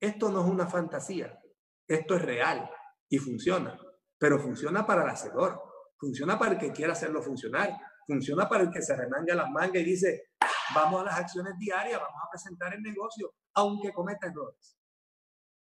[0.00, 1.40] Esto no es una fantasía,
[1.86, 2.70] esto es real
[3.08, 3.78] y funciona,
[4.18, 5.60] pero funciona para el hacedor,
[5.98, 7.70] funciona para el que quiera hacerlo funcionar,
[8.06, 10.30] funciona para el que se remanga las mangas y dice,
[10.74, 14.76] vamos a las acciones diarias, vamos a presentar el negocio, aunque cometa errores.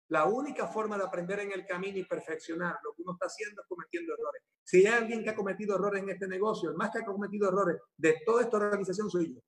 [0.09, 3.61] La única forma de aprender en el camino y perfeccionar lo que uno está haciendo
[3.61, 4.43] es cometiendo errores.
[4.63, 7.47] Si hay alguien que ha cometido errores en este negocio, el más que ha cometido
[7.47, 9.41] errores de toda esta organización soy yo.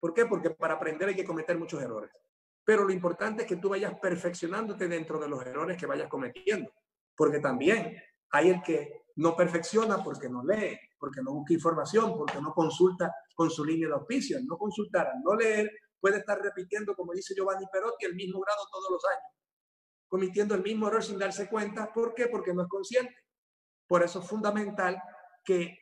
[0.00, 0.26] ¿Por qué?
[0.26, 2.10] Porque para aprender hay que cometer muchos errores.
[2.64, 6.72] Pero lo importante es que tú vayas perfeccionándote dentro de los errores que vayas cometiendo.
[7.14, 7.96] Porque también
[8.30, 13.14] hay el que no perfecciona porque no lee, porque no busca información, porque no consulta
[13.34, 14.38] con su línea de auspicio.
[14.42, 15.70] no consultar, no leer,
[16.00, 19.40] puede estar repitiendo, como dice Giovanni Perotti, el mismo grado todos los años
[20.10, 21.92] cometiendo el mismo error sin darse cuenta.
[21.92, 22.26] ¿Por qué?
[22.26, 23.14] Porque no es consciente.
[23.86, 25.00] Por eso es fundamental
[25.44, 25.78] que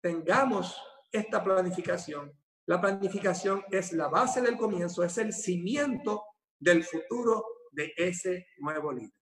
[0.00, 2.32] tengamos esta planificación.
[2.66, 6.24] La planificación es la base del comienzo, es el cimiento
[6.58, 9.12] del futuro de ese nuevo líder.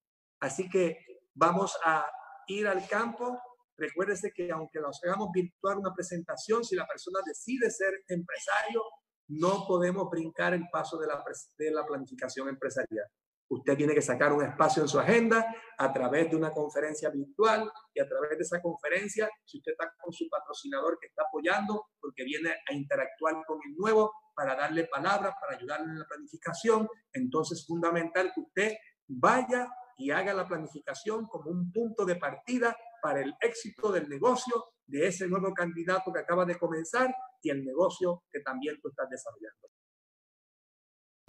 [0.41, 0.99] Así que
[1.35, 2.07] vamos a
[2.47, 3.39] ir al campo.
[3.77, 8.83] Recuérdese que aunque nos hagamos virtual una presentación, si la persona decide ser empresario,
[9.29, 13.07] no podemos brincar el paso de la planificación empresarial.
[13.53, 17.71] Usted tiene que sacar un espacio en su agenda a través de una conferencia virtual
[17.93, 21.89] y a través de esa conferencia, si usted está con su patrocinador que está apoyando
[22.01, 26.89] porque viene a interactuar con el nuevo para darle palabras, para ayudarle en la planificación,
[27.13, 28.73] entonces es fundamental que usted
[29.07, 34.65] vaya y haga la planificación como un punto de partida para el éxito del negocio
[34.87, 39.11] de ese nuevo candidato que acaba de comenzar y el negocio que también tú estás
[39.11, 39.69] desarrollando.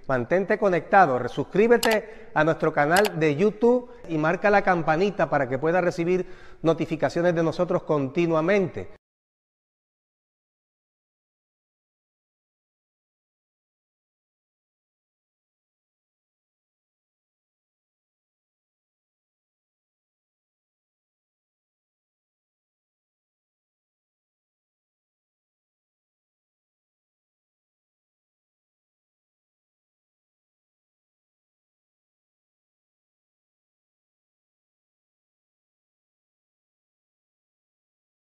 [0.07, 5.83] Mantente conectado, suscríbete a nuestro canal de YouTube y marca la campanita para que puedas
[5.83, 6.25] recibir
[6.61, 8.89] notificaciones de nosotros continuamente.